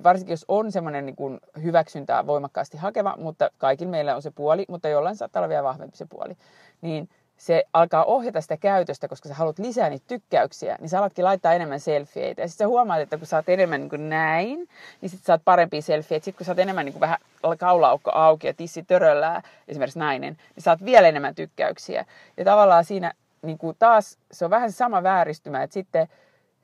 varsinkin 0.02 0.32
jos 0.32 0.44
on 0.48 0.72
semmoinen 0.72 1.06
niin 1.06 1.40
hyväksyntää 1.62 2.26
voimakkaasti 2.26 2.76
hakeva, 2.76 3.16
mutta 3.18 3.50
kaikilla 3.58 3.90
meillä 3.90 4.16
on 4.16 4.22
se 4.22 4.30
puoli, 4.30 4.64
mutta 4.68 4.88
jollain 4.88 5.16
saattaa 5.16 5.40
olla 5.40 5.48
vielä 5.48 5.62
vahvempi 5.62 5.96
se 5.96 6.06
puoli, 6.06 6.36
niin 6.80 7.08
se 7.42 7.64
alkaa 7.72 8.04
ohjata 8.04 8.40
sitä 8.40 8.56
käytöstä, 8.56 9.08
koska 9.08 9.28
sä 9.28 9.34
haluat 9.34 9.58
lisää 9.58 9.90
niitä 9.90 10.04
tykkäyksiä, 10.08 10.76
niin 10.80 10.88
sä 10.88 10.98
alatkin 10.98 11.24
laittaa 11.24 11.52
enemmän 11.52 11.80
selfieitä. 11.80 12.42
Ja 12.42 12.48
sitten 12.48 12.64
sä 12.64 12.68
huomaat, 12.68 13.00
että 13.00 13.18
kun 13.18 13.26
sä 13.26 13.36
oot 13.36 13.48
enemmän 13.48 13.80
niin 13.80 13.90
kuin 13.90 14.08
näin, 14.08 14.68
niin 15.00 15.10
sitten 15.10 15.26
saat 15.26 15.42
parempia 15.44 15.82
selfieitä. 15.82 16.24
Sitten 16.24 16.38
kun 16.38 16.46
sä 16.46 16.52
oot 16.52 16.58
enemmän 16.58 16.84
niin 16.84 16.92
kuin 16.92 17.00
vähän 17.00 17.18
kaulaukko 17.58 18.10
auki 18.14 18.46
ja 18.46 18.54
tissi 18.54 18.82
töröllää, 18.82 19.42
esimerkiksi 19.68 19.98
nainen, 19.98 20.36
niin 20.54 20.62
saat 20.62 20.84
vielä 20.84 21.08
enemmän 21.08 21.34
tykkäyksiä. 21.34 22.04
Ja 22.36 22.44
tavallaan 22.44 22.84
siinä 22.84 23.12
niin 23.42 23.58
kuin 23.58 23.76
taas 23.78 24.18
se 24.32 24.44
on 24.44 24.50
vähän 24.50 24.72
sama 24.72 25.02
vääristymä, 25.02 25.62
että 25.62 25.74
sitten, 25.74 26.08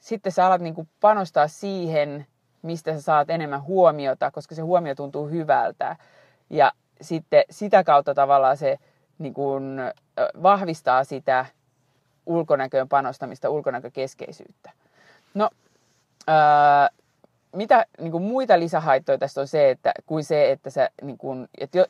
sitten 0.01 0.33
sä 0.33 0.47
alat 0.47 0.61
niin 0.61 0.75
kuin 0.75 0.89
panostaa 1.01 1.49
siihen, 1.49 2.27
mistä 2.63 2.95
sä 2.95 3.01
saat 3.01 3.31
enemmän 3.31 3.63
huomiota, 3.63 4.31
koska 4.31 4.55
se 4.55 4.63
huomio 4.63 4.95
tuntuu 4.95 5.29
hyvältä. 5.29 5.97
Ja 6.51 6.73
sitten 7.01 7.45
sitä 7.51 7.85
kautta 7.85 8.15
tavallaan 8.15 8.57
se 8.57 8.79
niin 9.19 9.35
kuin, 9.35 9.79
vahvistaa 10.43 11.05
sitä 11.05 11.47
ulkonäköön 12.27 12.89
panostamista, 12.89 13.51
ulkonäkökeskeisyyttä. 13.51 14.71
No, 15.35 15.51
ää, 16.27 16.89
mitä 17.53 17.87
niin 18.01 18.13
kuin 18.13 18.23
muita 18.23 18.59
lisähaittoja 18.59 19.19
tästä 19.19 19.41
on 19.41 19.49
se, 19.49 19.71
että, 19.71 19.93
kuin 20.07 20.25
se, 20.25 20.51
että 20.51 20.71
sä, 20.71 20.91
niin 21.03 21.19
kuin, 21.19 21.49
että 21.59 21.79
jo, 21.79 21.87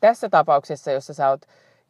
tässä 0.00 0.28
tapauksessa, 0.28 0.90
jossa 0.90 1.14
sä 1.14 1.28
oot, 1.28 1.40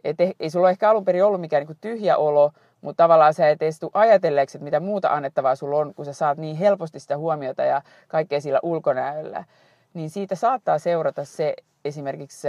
et, 0.05 0.17
ei 0.41 0.51
sulla 0.51 0.71
ehkä 0.71 0.91
alun 0.91 1.05
perin 1.05 1.25
ollut 1.25 1.41
mikään 1.41 1.61
niin 1.61 1.67
kuin 1.67 1.79
tyhjä 1.81 2.17
olo, 2.17 2.53
mutta 2.81 3.03
tavallaan 3.03 3.35
sä 3.35 3.49
et 3.51 3.63
edes 3.63 3.81
ajatelleeksi, 3.93 4.59
että 4.59 4.65
mitä 4.65 4.81
muuta 4.81 5.09
annettavaa 5.09 5.57
sulla 5.57 5.79
on, 5.79 5.95
kun 5.95 6.05
sä 6.05 6.13
saat 6.13 6.39
niin 6.39 6.57
helposti 6.57 7.01
sitä 7.01 7.17
huomiota 7.17 7.63
ja 7.63 7.83
kaikkea 8.09 8.41
sillä 8.41 8.61
ulkonäöllä, 8.63 9.45
niin 9.95 10.11
siitä 10.11 10.35
saattaa 10.35 10.79
seurata 10.79 11.25
se 11.25 11.55
esimerkiksi 11.85 12.49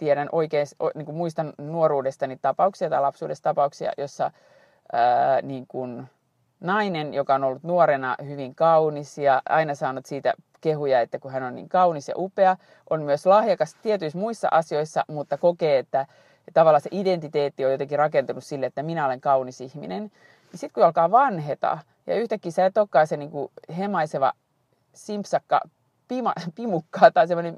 tiedän 0.00 0.28
oikein, 0.32 0.66
niin 0.94 1.06
kuin 1.06 1.16
muistan 1.16 1.52
nuoruudestani 1.58 2.36
tapauksia 2.42 2.90
tai 2.90 3.00
lapsuudesta 3.00 3.50
tapauksia, 3.50 3.92
jossa 3.98 4.30
ää, 4.92 5.42
niin 5.42 5.66
kuin 5.66 6.06
nainen, 6.60 7.14
joka 7.14 7.34
on 7.34 7.44
ollut 7.44 7.62
nuorena 7.62 8.16
hyvin 8.26 8.54
kaunis 8.54 9.18
ja 9.18 9.42
aina 9.48 9.74
saanut 9.74 10.06
siitä 10.06 10.34
kehuja, 10.60 11.00
että 11.00 11.18
kun 11.18 11.30
hän 11.30 11.42
on 11.42 11.54
niin 11.54 11.68
kaunis 11.68 12.08
ja 12.08 12.14
upea, 12.16 12.56
on 12.90 13.02
myös 13.02 13.26
lahjakas 13.26 13.74
tietyissä 13.82 14.18
muissa 14.18 14.48
asioissa, 14.50 15.04
mutta 15.08 15.38
kokee, 15.38 15.78
että 15.78 16.06
tavallaan 16.54 16.80
se 16.80 16.90
identiteetti 16.92 17.64
on 17.64 17.72
jotenkin 17.72 17.98
rakentunut 17.98 18.44
sille, 18.44 18.66
että 18.66 18.82
minä 18.82 19.06
olen 19.06 19.20
kaunis 19.20 19.60
ihminen. 19.60 20.12
Sitten 20.50 20.70
kun 20.74 20.84
alkaa 20.84 21.10
vanheta 21.10 21.78
ja 22.06 22.16
yhtäkkiä 22.16 22.52
sä 22.52 22.66
et 22.66 22.78
olekaan 22.78 23.06
se 23.06 23.16
niin 23.16 23.30
kuin 23.30 23.50
hemaiseva 23.78 24.32
simpsakka 24.92 25.60
pima, 26.10 26.32
pimukkaa 26.56 27.10
tai 27.10 27.28
semmoinen 27.28 27.56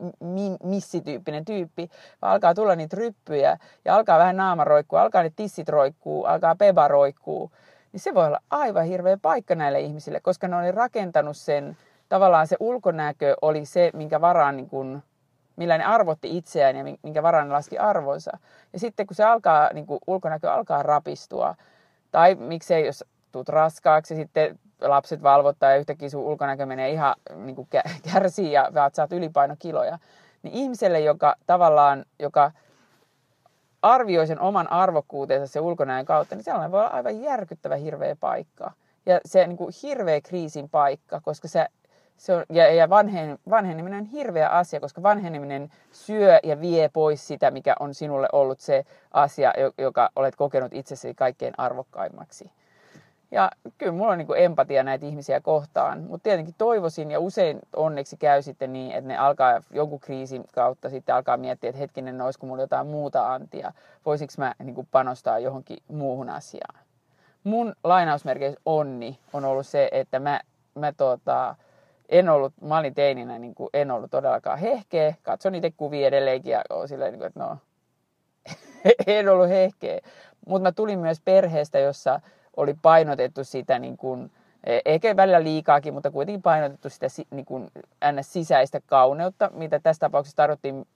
missityyppinen 0.64 1.44
tyyppi, 1.44 1.90
vaan 2.22 2.32
alkaa 2.32 2.54
tulla 2.54 2.76
niitä 2.76 2.96
ryppyjä 2.96 3.58
ja 3.84 3.96
alkaa 3.96 4.18
vähän 4.18 4.36
naama 4.36 4.64
roikkuu, 4.64 4.98
alkaa 4.98 5.22
ne 5.22 5.32
tissit 5.36 5.68
roikkuu, 5.68 6.24
alkaa 6.24 6.54
peba 6.54 6.88
roikkuu, 6.88 7.50
niin 7.92 8.00
se 8.00 8.14
voi 8.14 8.26
olla 8.26 8.40
aivan 8.50 8.84
hirveä 8.84 9.16
paikka 9.22 9.54
näille 9.54 9.80
ihmisille, 9.80 10.20
koska 10.20 10.48
ne 10.48 10.56
oli 10.56 10.72
rakentanut 10.72 11.36
sen, 11.36 11.76
tavallaan 12.08 12.46
se 12.46 12.56
ulkonäkö 12.60 13.36
oli 13.42 13.64
se, 13.64 13.90
minkä 13.94 14.20
varaan 14.20 14.56
niin 14.56 14.68
kuin, 14.68 15.02
millä 15.56 15.78
ne 15.78 15.84
arvotti 15.84 16.36
itseään 16.36 16.76
ja 16.76 16.84
minkä 17.02 17.22
varaan 17.22 17.48
ne 17.48 17.54
laski 17.54 17.78
arvonsa. 17.78 18.38
Ja 18.72 18.78
sitten 18.78 19.06
kun 19.06 19.14
se 19.16 19.24
alkaa, 19.24 19.70
niin 19.72 19.86
kuin 19.86 20.00
ulkonäkö 20.06 20.52
alkaa 20.52 20.82
rapistua, 20.82 21.54
tai 22.10 22.34
miksei 22.34 22.86
jos 22.86 23.04
tuut 23.32 23.48
raskaaksi, 23.48 24.14
sitten 24.14 24.58
lapset 24.82 25.22
valvottaa 25.22 25.70
ja 25.70 25.76
yhtäkkiä 25.76 26.08
sun 26.08 26.24
ulkonäkö 26.24 26.66
menee 26.66 26.90
ihan 26.90 27.14
niin 27.36 27.56
kuin 27.56 27.68
kärsii 28.12 28.52
ja 28.52 28.70
saat 28.92 29.12
ylipainokiloja, 29.12 29.98
niin 30.42 30.54
ihmiselle, 30.54 31.00
joka 31.00 31.36
tavallaan, 31.46 32.04
joka 32.18 32.52
arvioi 33.82 34.26
sen 34.26 34.40
oman 34.40 34.72
arvokkuutensa 34.72 35.52
se 35.52 35.60
ulkonäön 35.60 36.04
kautta, 36.04 36.34
niin 36.34 36.44
sellainen 36.44 36.72
voi 36.72 36.80
olla 36.80 36.90
aivan 36.90 37.22
järkyttävä 37.22 37.76
hirveä 37.76 38.16
paikka. 38.16 38.72
Ja 39.06 39.20
se 39.24 39.46
niin 39.46 39.56
kuin 39.56 39.74
hirveä 39.82 40.20
kriisin 40.20 40.68
paikka, 40.68 41.20
koska 41.20 41.48
se, 41.48 41.66
se 42.16 42.34
on, 42.34 42.44
ja, 42.50 42.74
ja 42.74 42.88
vanhen, 42.88 43.38
vanheneminen 43.50 44.00
on 44.00 44.06
hirveä 44.06 44.48
asia, 44.48 44.80
koska 44.80 45.02
vanheneminen 45.02 45.70
syö 45.92 46.40
ja 46.42 46.60
vie 46.60 46.88
pois 46.88 47.26
sitä, 47.26 47.50
mikä 47.50 47.74
on 47.80 47.94
sinulle 47.94 48.28
ollut 48.32 48.60
se 48.60 48.84
asia, 49.10 49.52
joka 49.78 50.10
olet 50.16 50.36
kokenut 50.36 50.72
itsesi 50.74 51.14
kaikkein 51.14 51.54
arvokkaimmaksi. 51.58 52.50
Ja 53.32 53.50
kyllä 53.78 53.92
mulla 53.92 54.12
on 54.12 54.18
niin 54.18 54.28
empatia 54.36 54.82
näitä 54.82 55.06
ihmisiä 55.06 55.40
kohtaan, 55.40 56.02
mutta 56.02 56.22
tietenkin 56.22 56.54
toivoisin 56.58 57.10
ja 57.10 57.20
usein 57.20 57.58
onneksi 57.76 58.16
käy 58.16 58.42
sitten 58.42 58.72
niin, 58.72 58.92
että 58.92 59.08
ne 59.08 59.16
alkaa 59.16 59.60
jonkun 59.70 60.00
kriisin 60.00 60.44
kautta 60.54 60.90
sitten 60.90 61.14
alkaa 61.14 61.36
miettiä, 61.36 61.70
että 61.70 61.78
hetkinen, 61.78 62.18
no 62.18 62.24
olisiko 62.24 62.46
mulla 62.46 62.62
jotain 62.62 62.86
muuta 62.86 63.32
antia, 63.34 63.72
voisiko 64.06 64.32
mä 64.36 64.54
niin 64.64 64.88
panostaa 64.90 65.38
johonkin 65.38 65.78
muuhun 65.88 66.30
asiaan. 66.30 66.84
Mun 67.44 67.74
lainausmerkeissä 67.84 68.60
onni 68.66 69.18
on 69.32 69.44
ollut 69.44 69.66
se, 69.66 69.88
että 69.92 70.20
mä, 70.20 70.40
mä 70.74 70.92
tota, 70.92 71.54
en 72.08 72.28
ollut, 72.28 72.52
mä 72.60 72.78
olin 72.78 72.94
teininä, 72.94 73.38
niin 73.38 73.54
kuin, 73.54 73.70
en 73.74 73.90
ollut 73.90 74.10
todellakaan 74.10 74.58
hehkeä, 74.58 75.14
katson 75.22 75.54
itse 75.54 75.72
kuvia 75.76 76.06
edelleenkin 76.06 76.52
ja 76.52 76.62
silleen, 76.86 77.12
niin 77.12 77.18
kuin, 77.18 77.26
että 77.26 77.40
no, 77.40 77.56
en 79.06 79.28
ollut 79.28 79.48
hehkeä. 79.48 80.00
Mutta 80.46 80.68
mä 80.68 80.72
tulin 80.72 80.98
myös 80.98 81.20
perheestä, 81.20 81.78
jossa 81.78 82.20
oli 82.56 82.74
painotettu 82.82 83.44
sitä 83.44 83.78
niin 83.78 83.96
kuin, 83.96 84.30
e, 84.64 84.78
ehkä 84.84 85.16
välillä 85.16 85.42
liikaakin, 85.42 85.94
mutta 85.94 86.10
kuitenkin 86.10 86.42
painotettu 86.42 86.88
sitä 86.90 87.06
niin 87.30 87.46
kuin, 87.46 87.70
ns. 88.12 88.32
sisäistä 88.32 88.80
kauneutta, 88.86 89.50
mitä 89.54 89.78
tässä 89.78 90.00
tapauksessa 90.00 90.36
tarvittiin 90.36 90.86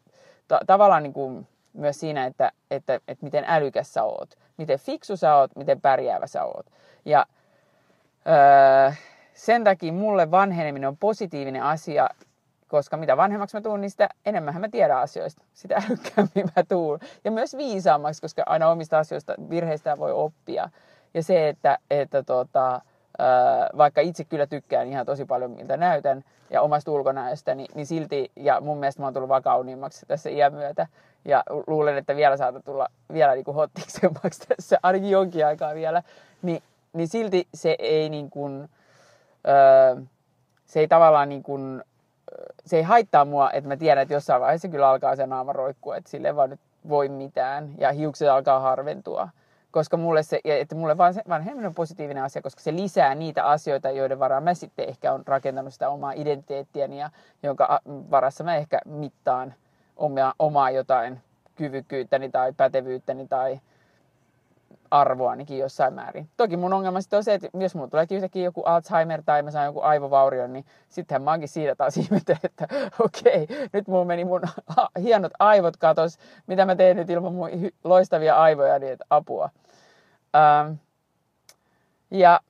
ta- 0.48 0.60
tavallaan 0.66 1.02
niin 1.02 1.12
kuin, 1.12 1.46
myös 1.72 2.00
siinä, 2.00 2.26
että, 2.26 2.52
että, 2.70 2.94
että 2.94 3.24
miten 3.24 3.44
älykäs 3.46 3.94
sä 3.94 4.02
oot, 4.02 4.38
miten 4.56 4.78
fiksu 4.78 5.16
sä 5.16 5.36
oot, 5.36 5.56
miten 5.56 5.80
pärjäävä 5.80 6.26
sä 6.26 6.44
oot. 6.44 6.66
Ja 7.04 7.26
öö, 8.26 8.92
sen 9.34 9.64
takia 9.64 9.92
mulle 9.92 10.30
vanheneminen 10.30 10.88
on 10.88 10.96
positiivinen 10.96 11.62
asia, 11.62 12.08
koska 12.68 12.96
mitä 12.96 13.16
vanhemmaksi 13.16 13.56
mä 13.56 13.60
tuun, 13.60 13.80
niin 13.80 13.90
sitä 13.90 14.08
enemmän 14.26 14.60
mä 14.60 14.68
tiedän 14.68 14.98
asioista. 14.98 15.44
Sitä 15.54 15.76
älykkäämmin 15.76 16.48
mä 16.56 16.62
tuun. 16.68 16.98
Ja 17.24 17.30
myös 17.30 17.56
viisaammaksi, 17.56 18.20
koska 18.20 18.42
aina 18.46 18.70
omista 18.70 18.98
asioista, 18.98 19.34
virheistä 19.50 19.98
voi 19.98 20.12
oppia. 20.12 20.68
Ja 21.16 21.22
se, 21.22 21.48
että, 21.48 21.78
että 21.90 22.22
tota, 22.22 22.80
vaikka 23.76 24.00
itse 24.00 24.24
kyllä 24.24 24.46
tykkään 24.46 24.86
ihan 24.86 25.06
tosi 25.06 25.24
paljon 25.24 25.50
miltä 25.50 25.76
näytän 25.76 26.24
ja 26.50 26.62
omasta 26.62 26.90
ulkonäöstä, 26.90 27.54
niin, 27.54 27.68
niin 27.74 27.86
silti, 27.86 28.30
ja 28.36 28.60
mun 28.60 28.78
mielestä 28.78 29.02
mä 29.02 29.06
oon 29.06 29.14
tullut 29.14 29.28
vaan 29.28 29.42
kauniimmaksi 29.42 30.06
tässä 30.06 30.30
iän 30.30 30.54
myötä. 30.54 30.86
Ja 31.24 31.42
luulen, 31.66 31.98
että 31.98 32.16
vielä 32.16 32.36
saata 32.36 32.60
tulla 32.60 32.88
vielä 33.12 33.34
niin 33.34 33.54
hottiksemmaksi 33.54 34.48
tässä, 34.48 34.78
ainakin 34.82 35.10
jonkin 35.10 35.46
aikaa 35.46 35.74
vielä. 35.74 36.02
Niin, 36.42 36.62
niin 36.92 37.08
silti 37.08 37.48
se 37.54 37.76
ei 37.78 38.08
niin 38.08 38.30
kuin, 38.30 38.68
se 40.66 40.80
ei 40.80 40.88
tavallaan 40.88 41.28
niin 41.28 41.42
kuin, 41.42 41.82
se 42.66 42.76
ei 42.76 42.82
haittaa 42.82 43.24
mua, 43.24 43.50
että 43.50 43.68
mä 43.68 43.76
tiedän, 43.76 44.02
että 44.02 44.14
jossain 44.14 44.40
vaiheessa 44.40 44.68
kyllä 44.68 44.88
alkaa 44.88 45.16
se 45.16 45.26
naama 45.26 45.52
roikkua, 45.52 45.96
että 45.96 46.10
sille 46.10 46.36
vaan 46.36 46.50
nyt 46.50 46.60
voi 46.88 47.08
mitään 47.08 47.70
ja 47.78 47.92
hiukset 47.92 48.28
alkaa 48.28 48.60
harventua 48.60 49.28
koska 49.70 49.96
mulle 49.96 50.22
se, 50.22 50.40
että 50.44 50.74
mulle 50.74 50.98
vanhemminen 51.28 51.66
on 51.66 51.74
positiivinen 51.74 52.24
asia, 52.24 52.42
koska 52.42 52.60
se 52.60 52.72
lisää 52.72 53.14
niitä 53.14 53.44
asioita, 53.44 53.90
joiden 53.90 54.18
varaan 54.18 54.42
mä 54.42 54.54
sitten 54.54 54.88
ehkä 54.88 55.12
on 55.12 55.22
rakentanut 55.26 55.72
sitä 55.72 55.88
omaa 55.88 56.12
identiteettiäni 56.12 57.00
ja 57.00 57.10
jonka 57.42 57.80
varassa 57.86 58.44
mä 58.44 58.56
ehkä 58.56 58.80
mittaan 58.84 59.54
omaa, 59.96 60.34
omaa 60.38 60.70
jotain 60.70 61.20
kyvykkyyttäni 61.54 62.30
tai 62.30 62.52
pätevyyttäni 62.52 63.28
tai 63.28 63.60
arvoanikin 64.90 65.58
jossain 65.58 65.94
määrin. 65.94 66.28
Toki 66.36 66.56
mun 66.56 66.72
ongelma 66.72 67.00
sitten 67.00 67.16
on 67.16 67.24
se, 67.24 67.34
että 67.34 67.48
jos 67.58 67.74
mulla 67.74 67.88
tulee 67.88 68.06
yhtäkkiä 68.10 68.44
joku 68.44 68.62
Alzheimer 68.62 69.22
tai 69.22 69.42
mä 69.42 69.50
saan 69.50 69.66
joku 69.66 69.80
aivovaurion, 69.80 70.52
niin 70.52 70.64
sittenhän 70.88 71.22
mä 71.22 71.30
oonkin 71.30 71.48
siitä 71.48 71.74
taas 71.74 71.96
ihmetellä, 72.02 72.40
että 72.44 72.68
okei, 72.98 73.42
okay, 73.42 73.68
nyt 73.72 73.88
mulla 73.88 74.04
meni 74.04 74.24
mun 74.24 74.42
hienot 75.02 75.32
aivot 75.38 75.76
katos, 75.76 76.18
mitä 76.46 76.64
mä 76.64 76.76
teen 76.76 76.96
nyt 76.96 77.10
ilman 77.10 77.32
mun 77.32 77.50
loistavia 77.84 78.36
aivoja, 78.36 78.78
niin 78.78 78.92
että 78.92 79.04
apua. 79.10 79.50
Ähm, 80.36 80.72
ja 82.10 82.40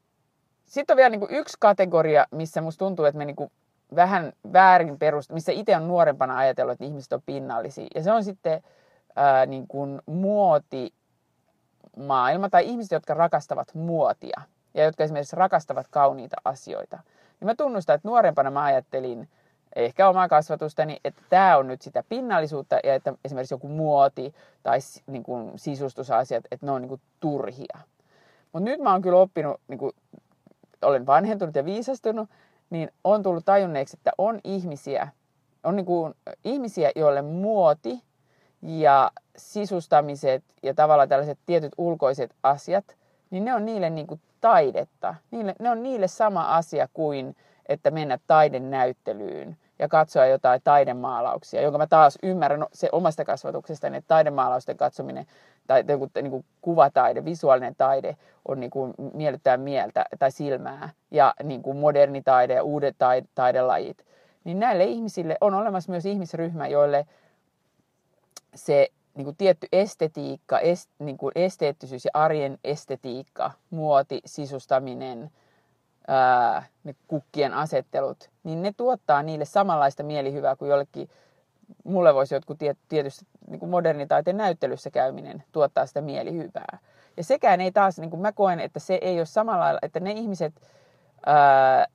sitten 0.65 0.95
on 0.95 0.97
vielä 0.97 1.11
niin 1.11 1.21
kuin 1.21 1.35
yksi 1.35 1.57
kategoria, 1.61 2.27
missä 2.31 2.61
musta 2.61 2.79
tuntuu, 2.79 3.05
että 3.05 3.19
me 3.19 3.25
niin 3.25 3.37
kuin 3.37 3.51
vähän 3.97 4.33
väärin 4.53 4.99
perusta, 4.99 5.35
missä 5.35 5.53
itse 5.53 5.77
on 5.77 5.89
nuorempana 5.89 6.39
ajatellut, 6.39 6.73
että 6.73 6.85
ihmiset 6.85 7.13
on 7.13 7.23
pinnallisia. 7.27 7.87
Ja 7.95 8.03
se 8.03 8.13
on 8.13 8.25
sitten 8.25 8.63
ää, 9.17 9.47
niin 9.47 9.69
kuin 9.69 10.03
muoti 10.07 10.93
maailma 11.97 12.49
tai 12.49 12.67
ihmiset, 12.67 12.93
jotka 12.93 13.15
rakastavat 13.15 13.75
muotia 13.75 14.41
ja 14.75 14.85
jotka 14.85 15.05
esimerkiksi 15.05 15.37
rakastavat 15.37 15.87
kauniita 15.91 16.37
asioita. 16.45 16.99
Niin 17.41 17.47
mä 17.47 17.55
tunnustan, 17.55 17.95
että 17.95 18.09
nuorempana 18.09 18.51
mä 18.51 18.65
ajattelin 18.65 19.29
ehkä 19.77 20.09
omaa 20.09 20.29
kasvatustani, 20.29 21.01
että 21.05 21.23
tämä 21.31 21.57
on 21.57 21.67
nyt 21.67 21.83
sitä 21.83 22.05
pinnallisuutta 22.09 22.79
ja 22.85 22.95
että 22.95 23.15
esimerkiksi 23.25 23.55
joku 23.55 23.69
muoti 23.69 24.35
tai 24.63 24.79
niin 25.07 25.23
kuin 25.23 25.53
sisustusasiat, 25.57 26.45
että 26.51 26.67
ne 26.67 26.73
on 26.73 26.83
niin 26.83 26.89
kuin 26.89 27.01
turhia. 27.21 27.79
Mutta 28.53 28.71
nyt 28.71 28.81
mä 28.81 28.93
oon 28.93 29.03
kyllä 29.03 29.19
oppinut, 29.19 29.61
niin 29.69 29.79
kuin, 29.79 29.93
olen 30.83 31.07
vanhentunut 31.07 31.55
ja 31.55 31.65
viisastunut, 31.65 32.31
niin 32.71 32.91
on 33.05 33.23
tullut 33.23 33.45
tajunneeksi, 33.45 33.97
että 33.97 34.11
on 34.19 34.41
ihmisiä, 34.45 35.09
on 35.65 35.77
niin 35.77 35.87
kuin 35.87 36.15
ihmisiä, 36.45 36.93
joille 36.97 37.23
muoti 37.23 38.03
ja 38.63 39.11
sisustamiset 39.37 40.45
ja 40.63 40.75
tavallaan 40.75 41.09
tällaiset 41.09 41.39
tietyt 41.47 41.73
ulkoiset 41.79 42.35
asiat, 42.43 42.85
niin 43.31 43.45
ne 43.45 43.55
on 43.55 43.65
niille 43.67 43.91
niin 43.91 44.07
kuin 44.07 44.21
taidetta. 44.41 45.15
Niille, 45.31 45.55
ne 45.59 45.71
on 45.71 45.83
niille 45.83 46.09
sama 46.09 46.57
asia 46.57 46.89
kuin, 46.93 47.37
että 47.69 47.91
mennä 47.91 48.19
taidenäyttelyyn 48.27 49.57
ja 49.79 49.89
katsoa 49.89 50.27
jotain 50.27 50.61
taidemaalauksia, 50.65 51.61
jonka 51.61 51.79
mä 51.79 51.87
taas 51.87 52.19
ymmärrän 52.23 52.61
no, 52.61 52.69
se 52.73 52.89
omasta 52.93 53.25
kasvatuksesta, 53.25 53.87
että 53.87 54.09
taidemaalausten 54.09 54.77
katsominen 54.77 55.27
tai 55.67 55.85
joku 55.89 56.09
niin 56.15 56.31
kuin 56.31 56.45
kuvataide, 56.61 57.25
visuaalinen 57.25 57.75
taide 57.79 58.17
on 58.49 58.61
niin 58.61 58.71
kuin 58.71 58.95
miellyttää 59.13 59.57
mieltä 59.57 60.05
tai 60.19 60.31
silmää 60.31 60.91
ja 61.11 61.35
niin 61.43 61.63
kuin 61.63 61.77
moderni 61.77 62.23
taide 62.23 62.55
ja 62.55 62.63
uudet 62.63 62.97
taide, 62.99 63.27
taidelajit. 63.35 64.05
Niin 64.45 64.61
näille 64.61 64.85
ihmisille 64.85 65.37
on 65.41 65.55
olemassa 65.55 65.93
myös 65.93 66.07
ihmisryhmä, 66.07 66.67
joille 66.67 67.07
se 68.57 68.89
niin 69.15 69.25
kuin 69.25 69.37
tietty 69.37 69.67
estetiikka, 69.73 70.61
est, 70.61 70.91
niin 70.99 71.17
kuin 71.17 71.33
esteettisyys 71.35 72.05
ja 72.05 72.11
arjen 72.15 72.59
estetiikka, 72.65 73.51
muoti, 73.71 74.21
sisustaminen, 74.25 75.31
ää, 76.09 76.67
ne 76.85 76.95
kukkien 77.09 77.55
asettelut, 77.55 78.31
niin 78.45 78.63
ne 78.63 78.73
tuottaa 78.77 79.23
niille 79.23 79.45
samanlaista 79.45 80.03
mielihyvää 80.03 80.57
kuin 80.57 80.69
jollekin, 80.69 81.11
mulle 81.85 82.15
voisi 82.15 82.35
jotkut 82.35 82.59
tietysti 82.89 83.27
niin 83.47 83.61
kuin 83.61 83.71
modernitaiteen 83.71 84.37
näyttelyssä 84.37 84.91
käyminen 84.91 85.45
tuottaa 85.53 85.87
sitä 85.87 86.01
mielihyvää. 86.01 86.79
Ja 87.17 87.25
sekään 87.25 87.61
ei 87.61 87.73
taas, 87.73 87.99
niin 87.99 88.11
kuin 88.11 88.21
mä 88.21 88.33
koen, 88.33 88.61
että 88.61 88.81
se 88.81 88.99
ei 89.01 89.19
ole 89.19 89.27
samalla 89.27 89.65
lailla, 89.65 89.79
että 89.83 90.01
ne 90.01 90.13
ihmiset, 90.13 90.55
ää, 91.27 91.87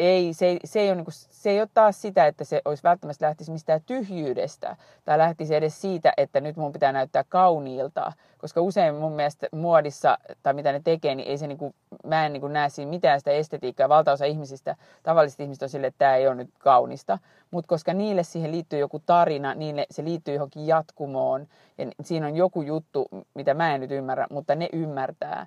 ei, 0.00 0.34
se, 0.34 0.56
se, 0.64 0.80
ei 0.80 0.88
ole, 0.88 0.96
niin 0.96 1.04
kuin, 1.04 1.14
se 1.14 1.50
ei 1.50 1.60
ole 1.60 1.68
taas 1.74 2.02
sitä, 2.02 2.26
että 2.26 2.44
se 2.44 2.62
olisi 2.64 2.82
välttämättä 2.82 3.26
lähtisi 3.26 3.52
mistään 3.52 3.80
tyhjyydestä 3.86 4.76
tai 5.04 5.18
lähtisi 5.18 5.54
edes 5.54 5.80
siitä, 5.80 6.12
että 6.16 6.40
nyt 6.40 6.56
mun 6.56 6.72
pitää 6.72 6.92
näyttää 6.92 7.24
kauniilta, 7.28 8.12
koska 8.38 8.60
usein 8.60 8.94
mun 8.94 9.12
mielestä 9.12 9.46
muodissa 9.52 10.18
tai 10.42 10.54
mitä 10.54 10.72
ne 10.72 10.80
tekee, 10.84 11.14
niin 11.14 11.28
ei 11.28 11.38
se 11.38 11.46
niin 11.46 11.58
kuin, 11.58 11.74
mä 12.06 12.26
en 12.26 12.32
niin 12.32 12.40
kuin 12.40 12.52
näe 12.52 12.68
siinä 12.68 12.90
mitään 12.90 13.20
sitä 13.20 13.30
estetiikkaa. 13.30 13.88
Valtaosa 13.88 14.24
ihmisistä, 14.24 14.76
tavallisista 15.02 15.42
ihmisistä 15.42 15.64
on 15.64 15.70
sille, 15.70 15.86
että 15.86 15.98
tämä 15.98 16.16
ei 16.16 16.26
ole 16.26 16.34
nyt 16.34 16.50
kaunista, 16.58 17.18
mutta 17.50 17.68
koska 17.68 17.94
niille 17.94 18.22
siihen 18.22 18.52
liittyy 18.52 18.78
joku 18.78 18.98
tarina, 18.98 19.54
niille 19.54 19.86
se 19.90 20.04
liittyy 20.04 20.34
johonkin 20.34 20.66
jatkumoon 20.66 21.46
ja 21.78 21.86
siinä 22.02 22.26
on 22.26 22.36
joku 22.36 22.62
juttu, 22.62 23.08
mitä 23.34 23.54
mä 23.54 23.74
en 23.74 23.80
nyt 23.80 23.90
ymmärrä, 23.90 24.26
mutta 24.30 24.54
ne 24.54 24.68
ymmärtää, 24.72 25.46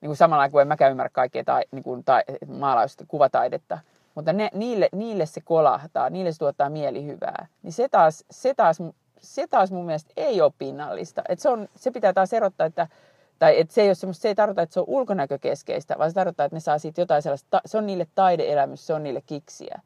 niin 0.00 0.08
kuin 0.08 0.16
samalla 0.16 0.48
kuin 0.48 0.62
en 0.62 0.68
mäkään 0.68 0.90
ymmärrä 0.90 1.10
kaikkea 1.12 1.44
tai, 1.44 1.62
niin 1.70 1.82
kuin, 1.82 2.04
tai 2.04 2.22
maalausta, 2.46 3.04
kuvataidetta. 3.08 3.78
Mutta 4.14 4.32
ne, 4.32 4.50
niille, 4.54 4.88
niille 4.92 5.26
se 5.26 5.40
kolahtaa, 5.40 6.10
niille 6.10 6.32
se 6.32 6.38
tuottaa 6.38 6.70
mielihyvää. 6.70 7.46
Niin 7.62 7.72
se 7.72 7.88
taas, 7.88 8.24
se 8.30 8.54
taas, 8.54 8.78
se 9.20 9.46
taas 9.46 9.70
mun 9.70 9.86
mielestä 9.86 10.12
ei 10.16 10.40
ole 10.40 10.52
pinnallista. 10.58 11.22
Et 11.28 11.38
se, 11.38 11.48
on, 11.48 11.68
se 11.76 11.90
pitää 11.90 12.12
taas 12.12 12.32
erottaa, 12.32 12.66
että 12.66 12.86
tai 13.38 13.60
et 13.60 13.70
se, 13.70 13.82
ei 13.82 13.88
ole 13.88 14.14
se 14.14 14.28
ei 14.28 14.34
tarkoita, 14.34 14.62
että 14.62 14.74
se 14.74 14.80
on 14.80 14.86
ulkonäkökeskeistä, 14.88 15.94
vaan 15.98 16.10
se 16.10 16.14
tarkoittaa, 16.14 16.46
että 16.46 16.56
ne 16.56 16.60
saa 16.60 16.78
siitä 16.78 17.00
jotain 17.00 17.22
sellaista, 17.22 17.60
se 17.66 17.78
on 17.78 17.86
niille 17.86 18.06
taideelämys, 18.14 18.86
se 18.86 18.94
on 18.94 19.02
niille 19.02 19.22
kiksiä. 19.26 19.80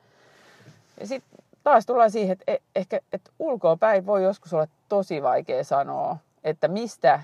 Ja 1.00 1.06
sitten 1.06 1.44
taas 1.64 1.86
tullaan 1.86 2.10
siihen, 2.10 2.32
että 2.32 2.52
e, 2.52 2.56
ehkä 2.76 3.00
että 3.12 3.30
ulkoa 3.38 3.76
päin 3.76 4.06
voi 4.06 4.22
joskus 4.22 4.54
olla 4.54 4.66
tosi 4.88 5.22
vaikea 5.22 5.64
sanoa, 5.64 6.16
että 6.44 6.68
mistä 6.68 7.20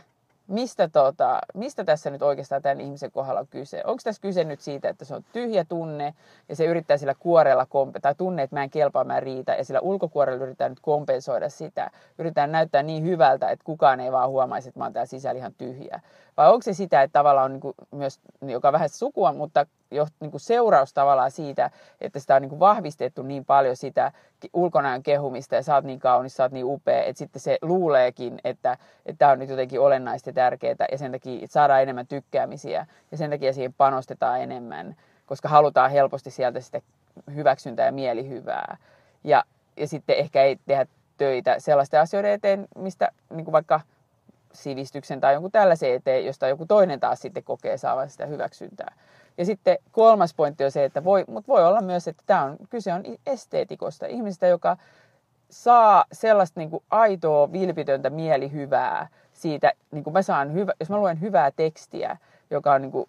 mistä, 0.49 0.89
tota, 0.89 1.39
mistä 1.55 1.85
tässä 1.85 2.11
nyt 2.11 2.23
oikeastaan 2.23 2.63
tämän 2.63 2.81
ihmisen 2.81 3.11
kohdalla 3.11 3.41
on 3.41 3.47
kyse. 3.47 3.83
Onko 3.87 4.01
tässä 4.05 4.23
kyse 4.23 4.45
nyt 4.45 4.61
siitä, 4.61 4.89
että 4.89 5.05
se 5.05 5.15
on 5.15 5.25
tyhjä 5.33 5.65
tunne 5.65 6.15
ja 6.49 6.57
se 6.57 6.65
yrittää 6.65 6.97
sillä 6.97 7.15
kuorella, 7.15 7.65
kompe- 7.65 8.01
tai 8.03 8.15
tunne, 8.15 8.43
että 8.43 8.57
mä 8.57 8.63
en 8.63 8.71
kelpaa, 8.71 9.05
mä 9.05 9.17
en 9.17 9.23
riitä, 9.23 9.55
ja 9.55 9.65
sillä 9.65 9.81
ulkokuorella 9.81 10.43
yritetään 10.43 10.71
nyt 10.73 10.81
kompensoida 10.81 11.49
sitä. 11.49 11.91
Yritetään 12.19 12.53
näyttää 12.53 12.83
niin 12.83 13.05
hyvältä, 13.05 13.51
että 13.51 13.65
kukaan 13.65 14.01
ei 14.01 14.13
vaan 14.13 14.31
huomaisi, 14.31 14.69
että 14.69 14.81
mä 14.81 14.85
oon 14.85 14.93
täällä 14.93 15.07
sisällä 15.07 15.39
ihan 15.39 15.55
tyhjä. 15.59 16.01
Vai 16.39 16.49
onko 16.49 16.63
se 16.63 16.73
sitä, 16.73 17.03
että 17.03 17.13
tavallaan 17.13 17.45
on 17.45 17.53
niin 17.53 17.61
kuin 17.61 17.75
myös, 17.91 18.21
joka 18.43 18.73
vähän 18.73 18.89
sukua, 18.89 19.33
mutta 19.33 19.67
jo, 19.91 20.07
niin 20.21 20.31
kuin 20.31 20.41
seuraus 20.41 20.93
tavallaan 20.93 21.31
siitä, 21.31 21.71
että 22.01 22.19
sitä 22.19 22.35
on 22.35 22.43
niin 22.43 22.51
kuin 22.51 22.61
vahvistettu 22.61 23.23
niin 23.23 23.45
paljon 23.45 23.77
sitä 23.77 24.13
ulkonäön 24.53 25.03
kehumista 25.03 25.55
ja 25.55 25.63
sä 25.63 25.75
oot 25.75 25.85
niin 25.85 25.99
kaunis, 25.99 26.37
sä 26.37 26.43
oot 26.43 26.53
niin 26.53 26.65
upea, 26.65 27.03
että 27.03 27.19
sitten 27.19 27.43
se 27.43 27.59
luuleekin, 27.63 28.39
että 28.45 28.79
tämä 29.19 29.33
on 29.33 29.39
nyt 29.39 29.51
jotenkin 29.51 29.81
olennaista 29.81 30.29
ja 30.29 30.35
tärkeää 30.35 30.87
ja 30.93 30.99
sen 30.99 31.13
takia 31.13 31.47
saadaan 31.51 31.83
enemmän 31.83 32.07
tykkäämisiä 32.07 32.87
ja 33.11 33.17
sen 33.17 33.31
takia 33.31 33.53
siihen 33.53 33.75
panostetaan 33.75 34.41
enemmän, 34.41 34.97
koska 35.27 35.49
halutaan 35.49 35.91
helposti 35.91 36.31
sieltä 36.31 36.61
sitten 36.61 36.83
hyväksyntää 37.35 37.87
ja 37.87 37.93
mielihyvää. 37.93 38.77
Ja, 39.25 39.45
ja 39.77 39.89
sitten 39.89 40.17
ehkä 40.17 40.43
ei 40.43 40.59
tehdä 40.67 40.87
töitä 41.17 41.55
sellaisten 41.59 42.01
asioiden 42.01 42.31
eteen, 42.31 42.69
mistä 42.77 43.09
niin 43.31 43.45
kuin 43.45 43.53
vaikka 43.53 43.81
sivistyksen 44.53 45.21
tai 45.21 45.33
jonkun 45.33 45.53
tällaisen 45.53 45.95
eteen, 45.95 46.27
josta 46.27 46.49
joku 46.49 46.67
toinen 46.67 47.01
taas 47.01 47.21
sitten 47.21 47.45
kokee 47.45 47.77
saavan 47.77 48.11
sitä 48.11 48.27
hyväksyntää. 48.27 48.95
Ja 49.39 49.45
sitten 49.45 49.79
kolmas 49.93 50.35
pointti 50.35 50.65
on 50.65 50.71
se, 50.71 50.85
että 50.85 51.05
voi, 51.05 51.25
mutta 51.29 51.49
voi 51.49 51.65
olla 51.67 51.81
myös, 51.81 52.09
että 52.09 52.23
tämä 52.27 52.43
on, 52.43 52.57
kyse 52.71 52.93
on 52.93 53.03
esteetikosta, 53.27 54.07
ihmisestä, 54.07 54.47
joka 54.47 54.77
saa 55.51 56.05
sellaista 56.13 56.61
niin 56.61 56.71
kuin 56.71 56.85
aitoa, 56.91 57.53
vilpitöntä 57.53 58.11
mielihyvää 58.11 59.09
siitä, 59.33 59.73
niin 59.91 60.05
kuin 60.05 60.15
mä 60.15 60.23
saan 60.23 60.53
hyvä, 60.53 60.73
jos 60.81 60.91
mä 60.91 60.99
luen 60.99 61.21
hyvää 61.21 61.51
tekstiä, 61.51 62.17
joka 62.51 62.73
on 62.73 62.83
niin 62.83 62.93
kuin, 62.93 63.09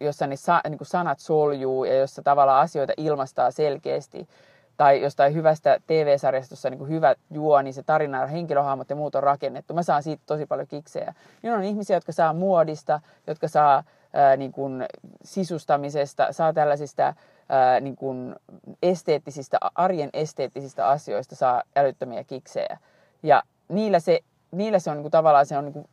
jossa 0.00 0.26
ne 0.26 0.36
sa, 0.36 0.60
niin 0.68 0.78
kuin 0.78 0.88
sanat 0.88 1.18
soljuu 1.18 1.84
ja 1.84 1.98
jossa 1.98 2.22
tavallaan 2.22 2.62
asioita 2.62 2.92
ilmastaa 2.96 3.50
selkeästi, 3.50 4.28
tai 4.76 5.02
jostain 5.02 5.34
hyvästä 5.34 5.78
TV-sarjasta, 5.86 6.52
jossa 6.52 6.68
on 6.68 6.72
niin 6.72 6.88
hyvä 6.88 7.14
juo, 7.30 7.62
niin 7.62 7.74
se 7.74 7.82
tarina, 7.82 8.26
henkilöhahmot 8.26 8.90
ja 8.90 8.96
muut 8.96 9.14
on 9.14 9.22
rakennettu. 9.22 9.74
Mä 9.74 9.82
saan 9.82 10.02
siitä 10.02 10.22
tosi 10.26 10.46
paljon 10.46 10.68
kiksejä. 10.68 11.14
Niin 11.42 11.54
on 11.54 11.62
ihmisiä, 11.62 11.96
jotka 11.96 12.12
saa 12.12 12.32
muodista, 12.32 13.00
jotka 13.26 13.48
saa 13.48 13.84
ää, 14.12 14.36
niin 14.36 14.52
kuin 14.52 14.86
sisustamisesta, 15.24 16.32
saa 16.32 16.52
tällaisista 16.52 17.14
ää, 17.48 17.80
niin 17.80 17.96
kuin 17.96 18.36
esteettisistä, 18.82 19.58
arjen 19.74 20.10
esteettisistä 20.12 20.88
asioista 20.88 21.36
saa 21.36 21.62
älyttömiä 21.76 22.24
kiksejä. 22.24 22.78
Ja 23.22 23.42
niillä 23.68 24.00
se, 24.00 24.20
niillä 24.50 24.78
se 24.78 24.90
on 24.90 24.96
niin 24.96 25.02
kuin, 25.02 25.12
tavallaan 25.12 25.46
se 25.46 25.58
on 25.58 25.64
niin 25.64 25.72
kuin, 25.72 25.88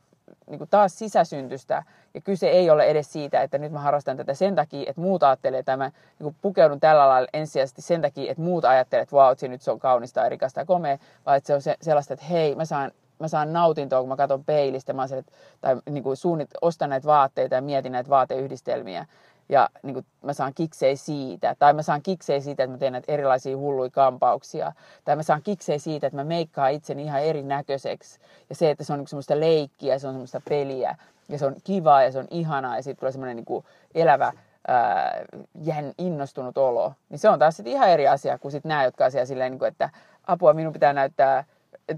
niin 0.47 0.57
kuin 0.57 0.69
taas 0.69 0.99
sisäsyntystä. 0.99 1.83
Ja 2.13 2.21
kyse 2.21 2.47
ei 2.47 2.69
ole 2.69 2.83
edes 2.83 3.13
siitä, 3.13 3.41
että 3.41 3.57
nyt 3.57 3.71
mä 3.71 3.79
harrastan 3.79 4.17
tätä 4.17 4.33
sen 4.33 4.55
takia, 4.55 4.89
että 4.89 5.01
muut 5.01 5.23
ajattelee, 5.23 5.59
että 5.59 5.77
mä 5.77 5.85
niin 5.87 6.23
kuin 6.23 6.35
pukeudun 6.41 6.79
tällä 6.79 7.09
lailla 7.09 7.29
ensisijaisesti 7.33 7.81
sen 7.81 8.01
takia, 8.01 8.31
että 8.31 8.43
muut 8.43 8.65
ajattelee, 8.65 9.03
että 9.03 9.15
vau, 9.15 9.35
nyt 9.41 9.61
se 9.61 9.71
on 9.71 9.79
kaunista 9.79 10.19
ja 10.19 10.29
rikasta 10.29 10.59
ja 10.59 10.65
komea, 10.65 10.97
vaan 11.25 11.37
että 11.37 11.47
se 11.47 11.53
on 11.53 11.61
se, 11.61 11.75
sellaista, 11.81 12.13
että 12.13 12.25
hei, 12.25 12.55
mä 12.55 12.65
saan 12.65 12.91
mä 13.21 13.27
saan 13.27 13.53
nautintoa, 13.53 13.99
kun 13.99 14.09
mä 14.09 14.15
katson 14.15 14.43
peilistä, 14.43 14.93
mä 14.93 15.03
että, 15.03 15.31
tai 15.61 15.75
niin 15.89 16.03
kuin 16.03 16.17
suunnit, 16.17 16.49
ostan 16.61 16.89
näitä 16.89 17.07
vaatteita 17.07 17.55
ja 17.55 17.61
mietin 17.61 17.91
näitä 17.91 18.09
vaateyhdistelmiä. 18.09 19.05
Ja 19.51 19.69
niin 19.83 19.93
kuin, 19.93 20.05
mä 20.21 20.33
saan 20.33 20.53
kiksei 20.53 20.95
siitä. 20.95 21.55
Tai 21.59 21.73
mä 21.73 21.81
saan 21.81 22.01
kiksei 22.01 22.41
siitä, 22.41 22.63
että 22.63 22.71
mä 22.71 22.77
teen 22.77 22.93
näitä 22.93 23.11
erilaisia 23.11 23.57
hulluja 23.57 23.89
kampauksia. 23.89 24.71
Tai 25.05 25.15
mä 25.15 25.23
saan 25.23 25.41
kiksei 25.43 25.79
siitä, 25.79 26.07
että 26.07 26.17
mä 26.17 26.23
meikkaan 26.23 26.71
itseni 26.71 27.03
ihan 27.03 27.23
erinäköiseksi. 27.23 28.19
Ja 28.49 28.55
se, 28.55 28.69
että 28.69 28.83
se 28.83 28.93
on 28.93 28.99
niin 28.99 29.07
semmoista 29.07 29.39
leikkiä, 29.39 29.99
se 29.99 30.07
on 30.07 30.13
semmoista 30.13 30.41
peliä. 30.49 30.95
Ja 31.29 31.37
se 31.37 31.45
on 31.45 31.55
kivaa 31.63 32.03
ja 32.03 32.11
se 32.11 32.19
on 32.19 32.27
ihanaa. 32.31 32.75
Ja 32.75 32.83
sitten 32.83 32.99
tulee 32.99 33.11
semmoinen 33.11 33.43
niin 33.95 34.09
älä 34.09 34.33
ää, 34.67 35.25
innostunut 35.97 36.57
olo. 36.57 36.93
Niin 37.09 37.19
se 37.19 37.29
on 37.29 37.39
taas 37.39 37.55
sitten 37.57 37.73
ihan 37.73 37.89
eri 37.89 38.07
asia 38.07 38.37
kuin 38.37 38.51
sitten 38.51 38.69
nämä, 38.69 38.83
jotka 38.83 39.05
asiaa 39.05 39.25
silleen, 39.25 39.51
niin 39.51 39.59
kuin, 39.59 39.67
että 39.67 39.89
apua 40.27 40.53
minun 40.53 40.73
pitää 40.73 40.93
näyttää 40.93 41.43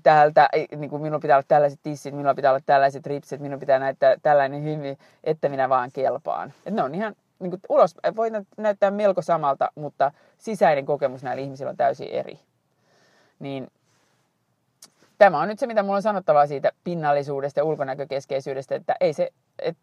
täältä, 0.04 0.50
niin 0.78 0.89
kuin 0.89 1.02
minulla 1.02 1.20
pitää 1.20 1.38
olla 1.38 1.46
tällaiset 1.48 1.80
tissit, 1.84 2.13
minulla 2.13 2.36
pitää 2.36 2.52
olla 2.52 2.63
tällaiset 2.66 3.06
ripsit, 3.06 3.42
minun 3.42 3.60
pitää 3.60 3.80
näyttää 3.80 4.16
tällainen 4.22 4.63
hymy, 4.63 4.98
että 5.24 5.50
minä 5.50 5.70
vaan 5.70 5.89
kelpaan. 5.94 6.54
Et 6.66 6.74
ne 6.74 6.84
on 6.84 6.96
ihan 6.96 7.16
niin 7.39 7.50
kuin 7.50 7.62
ulos, 7.69 7.96
voi 8.15 8.30
näyttää 8.58 8.91
melko 8.91 9.22
samalta, 9.22 9.69
mutta 9.76 10.12
sisäinen 10.38 10.86
kokemus 10.86 11.24
näillä 11.24 11.41
ihmisillä 11.41 11.69
on 11.69 11.78
täysin 11.78 12.10
eri. 12.10 12.39
Niin 13.39 13.72
tämä 15.17 15.39
on 15.39 15.48
nyt 15.48 15.60
se, 15.60 15.67
mitä 15.67 15.84
mulla 15.84 15.96
on 15.96 16.02
sanottavaa 16.02 16.48
siitä 16.48 16.72
pinnallisuudesta 16.84 17.60
ja 17.60 17.63
ulkonäkökeskeisyydestä, 17.63 18.76
että 18.76 18.96
ei 19.00 19.13
se, 19.13 19.30
et 19.60 19.78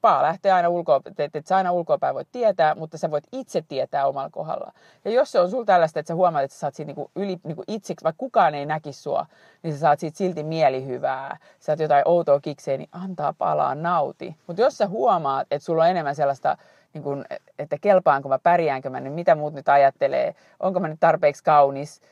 paa 0.00 0.22
lähtee 0.22 0.52
aina 0.52 0.68
ulkoa, 0.68 1.00
että 1.18 1.38
et 1.38 1.46
sä 1.46 1.56
aina 1.56 1.72
ulkoapäin 1.72 2.14
voit 2.14 2.28
tietää, 2.32 2.74
mutta 2.74 2.98
sä 2.98 3.10
voit 3.10 3.24
itse 3.32 3.62
tietää 3.68 4.06
omalla 4.06 4.30
kohdalla. 4.30 4.72
Ja 5.04 5.10
jos 5.10 5.32
se 5.32 5.40
on 5.40 5.50
sulla 5.50 5.64
tällaista, 5.64 6.00
että 6.00 6.08
sä 6.08 6.14
huomaat, 6.14 6.44
että 6.44 6.54
sä 6.54 6.60
saat 6.60 6.74
siitä 6.74 6.88
niinku 6.88 7.10
yli, 7.16 7.40
niinku 7.44 7.64
itseksi, 7.68 8.04
vaikka 8.04 8.18
kukaan 8.18 8.54
ei 8.54 8.66
näkisi 8.66 9.02
sua, 9.02 9.26
niin 9.62 9.74
sä 9.74 9.80
saat 9.80 10.00
siitä 10.00 10.18
silti 10.18 10.42
mielihyvää, 10.42 11.38
sä 11.60 11.72
oot 11.72 11.80
jotain 11.80 12.02
outoa 12.04 12.40
kikseä, 12.40 12.76
niin 12.76 12.88
antaa 12.92 13.34
palaa, 13.38 13.74
nauti. 13.74 14.36
Mutta 14.46 14.62
jos 14.62 14.78
sä 14.78 14.86
huomaat, 14.86 15.46
että 15.50 15.66
sulla 15.66 15.82
on 15.82 15.90
enemmän 15.90 16.14
sellaista, 16.14 16.56
niin 16.94 17.02
kun, 17.02 17.24
että 17.58 17.76
kelpaanko 17.80 18.28
mä, 18.28 18.38
pärjäänkö 18.38 18.90
mä, 18.90 19.00
niin 19.00 19.12
mitä 19.12 19.34
muut 19.34 19.54
nyt 19.54 19.68
ajattelee, 19.68 20.34
onko 20.60 20.80
mä 20.80 20.88
nyt 20.88 21.00
tarpeeksi 21.00 21.44
kaunis, 21.44 22.02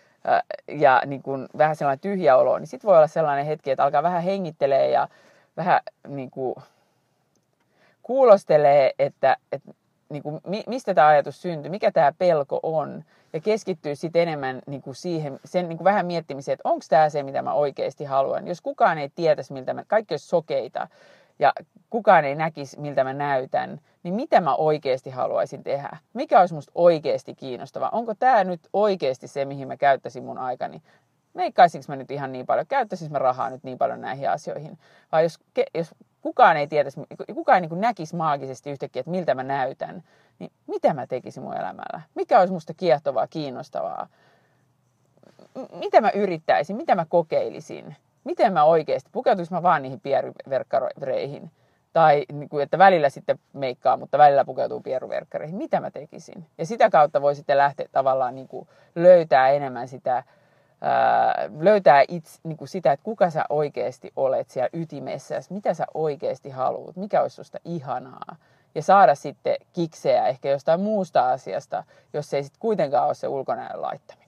ja 0.69 1.03
niin 1.07 1.23
kuin 1.23 1.49
vähän 1.59 1.77
sellainen 1.77 2.01
tyhjä 2.01 2.37
olo, 2.37 2.59
niin 2.59 2.67
sitten 2.67 2.89
voi 2.89 2.97
olla 2.97 3.07
sellainen 3.07 3.47
hetki, 3.47 3.71
että 3.71 3.85
alkaa 3.85 4.03
vähän 4.03 4.23
hengittelee 4.23 4.91
ja 4.91 5.09
vähän 5.57 5.81
niin 6.09 6.31
kuin 6.31 6.55
kuulostelee, 8.03 8.93
että, 8.99 9.37
että 9.53 9.73
niin 10.09 10.23
kuin, 10.23 10.41
mistä 10.67 10.95
tämä 10.95 11.07
ajatus 11.07 11.43
syntyy, 11.43 11.71
mikä 11.71 11.93
tämä 11.93 12.13
pelko 12.19 12.61
on, 12.63 13.05
ja 13.33 13.41
keskittyy 13.41 13.97
sitten 13.97 14.23
enemmän 14.23 14.63
niin 14.67 14.83
kuin 14.83 14.95
siihen, 14.95 15.41
sen 15.45 15.69
niin 15.69 15.77
kuin 15.77 15.85
vähän 15.85 16.07
miettimiseen, 16.07 16.53
että 16.53 16.69
onko 16.69 16.85
tämä 16.89 17.09
se, 17.09 17.23
mitä 17.23 17.43
mä 17.43 17.53
oikeasti 17.53 18.05
haluan. 18.05 18.49
Jos 18.49 18.61
kukaan 18.61 18.99
ei 18.99 19.09
tietäisi, 19.15 19.53
miltä 19.53 19.75
mä, 19.75 19.85
kaikki 19.85 20.15
olisi 20.15 20.27
sokeita, 20.27 20.89
ja 21.39 21.53
kukaan 21.91 22.25
ei 22.25 22.35
näkisi, 22.35 22.81
miltä 22.81 23.05
mä 23.05 23.13
näytän, 23.13 23.81
niin 24.03 24.15
mitä 24.15 24.41
mä 24.41 24.55
oikeasti 24.55 25.11
haluaisin 25.11 25.63
tehdä? 25.63 25.97
Mikä 26.15 26.41
olisi 26.41 26.55
musta 26.55 26.73
oikeasti 26.75 27.35
kiinnostavaa? 27.35 27.91
Onko 27.93 28.15
tämä 28.15 28.45
nyt 28.45 28.61
oikeasti 28.73 29.29
se, 29.29 29.45
mihin 29.45 29.69
mä 29.69 29.77
käyttäisin 29.77 30.25
mun 30.25 30.39
aikani? 30.39 30.83
Meikkaisinko 31.35 31.85
mä 31.89 31.97
nyt 31.97 32.11
ihan 32.11 32.33
niin 32.33 32.47
paljon? 32.47 32.67
Käyttäisin 32.67 33.13
mä 33.13 33.19
rahaa 33.19 33.51
nyt 33.51 33.65
niin 33.65 33.79
paljon 33.79 34.01
näihin 34.01 34.31
asioihin? 34.31 34.79
Vai 35.13 35.23
jos, 35.23 35.39
jos 35.75 35.95
kukaan 36.21 36.57
ei 36.57 36.67
tietäisi, 36.67 37.01
kukaan 37.35 37.65
ei 37.65 37.69
niin 37.69 37.81
näkisi 37.81 38.17
maagisesti 38.17 38.71
yhtäkkiä, 38.71 39.01
että 39.01 39.11
miltä 39.11 39.35
mä 39.35 39.43
näytän, 39.43 40.03
niin 40.39 40.53
mitä 40.67 40.95
mä 40.95 41.07
tekisin 41.07 41.43
mun 41.43 41.57
elämällä? 41.57 42.01
Mikä 42.15 42.41
olisi 42.41 42.53
musta 42.53 42.75
kiehtovaa, 42.75 43.27
kiinnostavaa? 43.27 44.09
Mitä 45.73 46.01
mä 46.01 46.11
yrittäisin? 46.11 46.77
Mitä 46.77 46.95
mä 46.95 47.07
kokeilisin? 47.09 47.97
Miten 48.29 48.53
mä 48.53 48.65
oikeasti, 48.65 49.11
pukeutuisin 49.13 49.55
mä 49.55 49.63
vaan 49.63 49.83
niihin 49.83 50.01
pieruverkkareihin. 50.01 51.51
Tai 51.93 52.25
niin 52.33 52.49
kuin, 52.49 52.63
että 52.63 52.79
välillä 52.79 53.09
sitten 53.09 53.39
meikkaa, 53.53 53.97
mutta 53.97 54.19
välillä 54.19 54.45
pukeutuu 54.45 54.81
pieruverkkareihin. 54.81 55.57
Mitä 55.57 55.81
mä 55.81 55.91
tekisin? 55.91 56.47
Ja 56.59 56.67
sitä 56.67 56.91
kautta 56.91 57.23
voi 57.23 57.35
sitten 57.35 57.59
lähteä 57.59 57.87
tavallaan 57.93 58.35
niin 58.35 58.49
kuin 58.49 58.69
löytää 58.95 59.49
enemmän 59.49 59.89
sitä, 59.89 60.23
ää, 60.81 61.49
löytää 61.59 62.05
itse, 62.09 62.41
niin 62.43 62.57
kuin 62.57 62.69
sitä, 62.69 62.93
että 62.93 63.05
kuka 63.05 63.31
sä 63.31 63.45
oikeasti 63.49 64.13
olet 64.17 64.51
siellä 64.51 64.69
ytimessä, 64.73 65.41
mitä 65.51 65.75
sä 65.75 65.87
oikeasti 65.95 66.51
haluat, 66.51 66.97
mikä 66.97 67.23
olisi 67.23 67.37
susta 67.37 67.59
ihanaa. 67.65 68.37
Ja 68.75 68.83
saada 68.83 69.15
sitten 69.15 69.57
kiksejä 69.73 70.27
ehkä 70.27 70.49
jostain 70.49 70.81
muusta 70.81 71.31
asiasta, 71.31 71.85
jos 72.13 72.35
ei 72.35 72.43
sitten 72.43 72.61
kuitenkaan 72.61 73.07
ole 73.07 73.15
se 73.15 73.29
ulkonäön 73.29 73.83
laittaminen. 73.83 74.28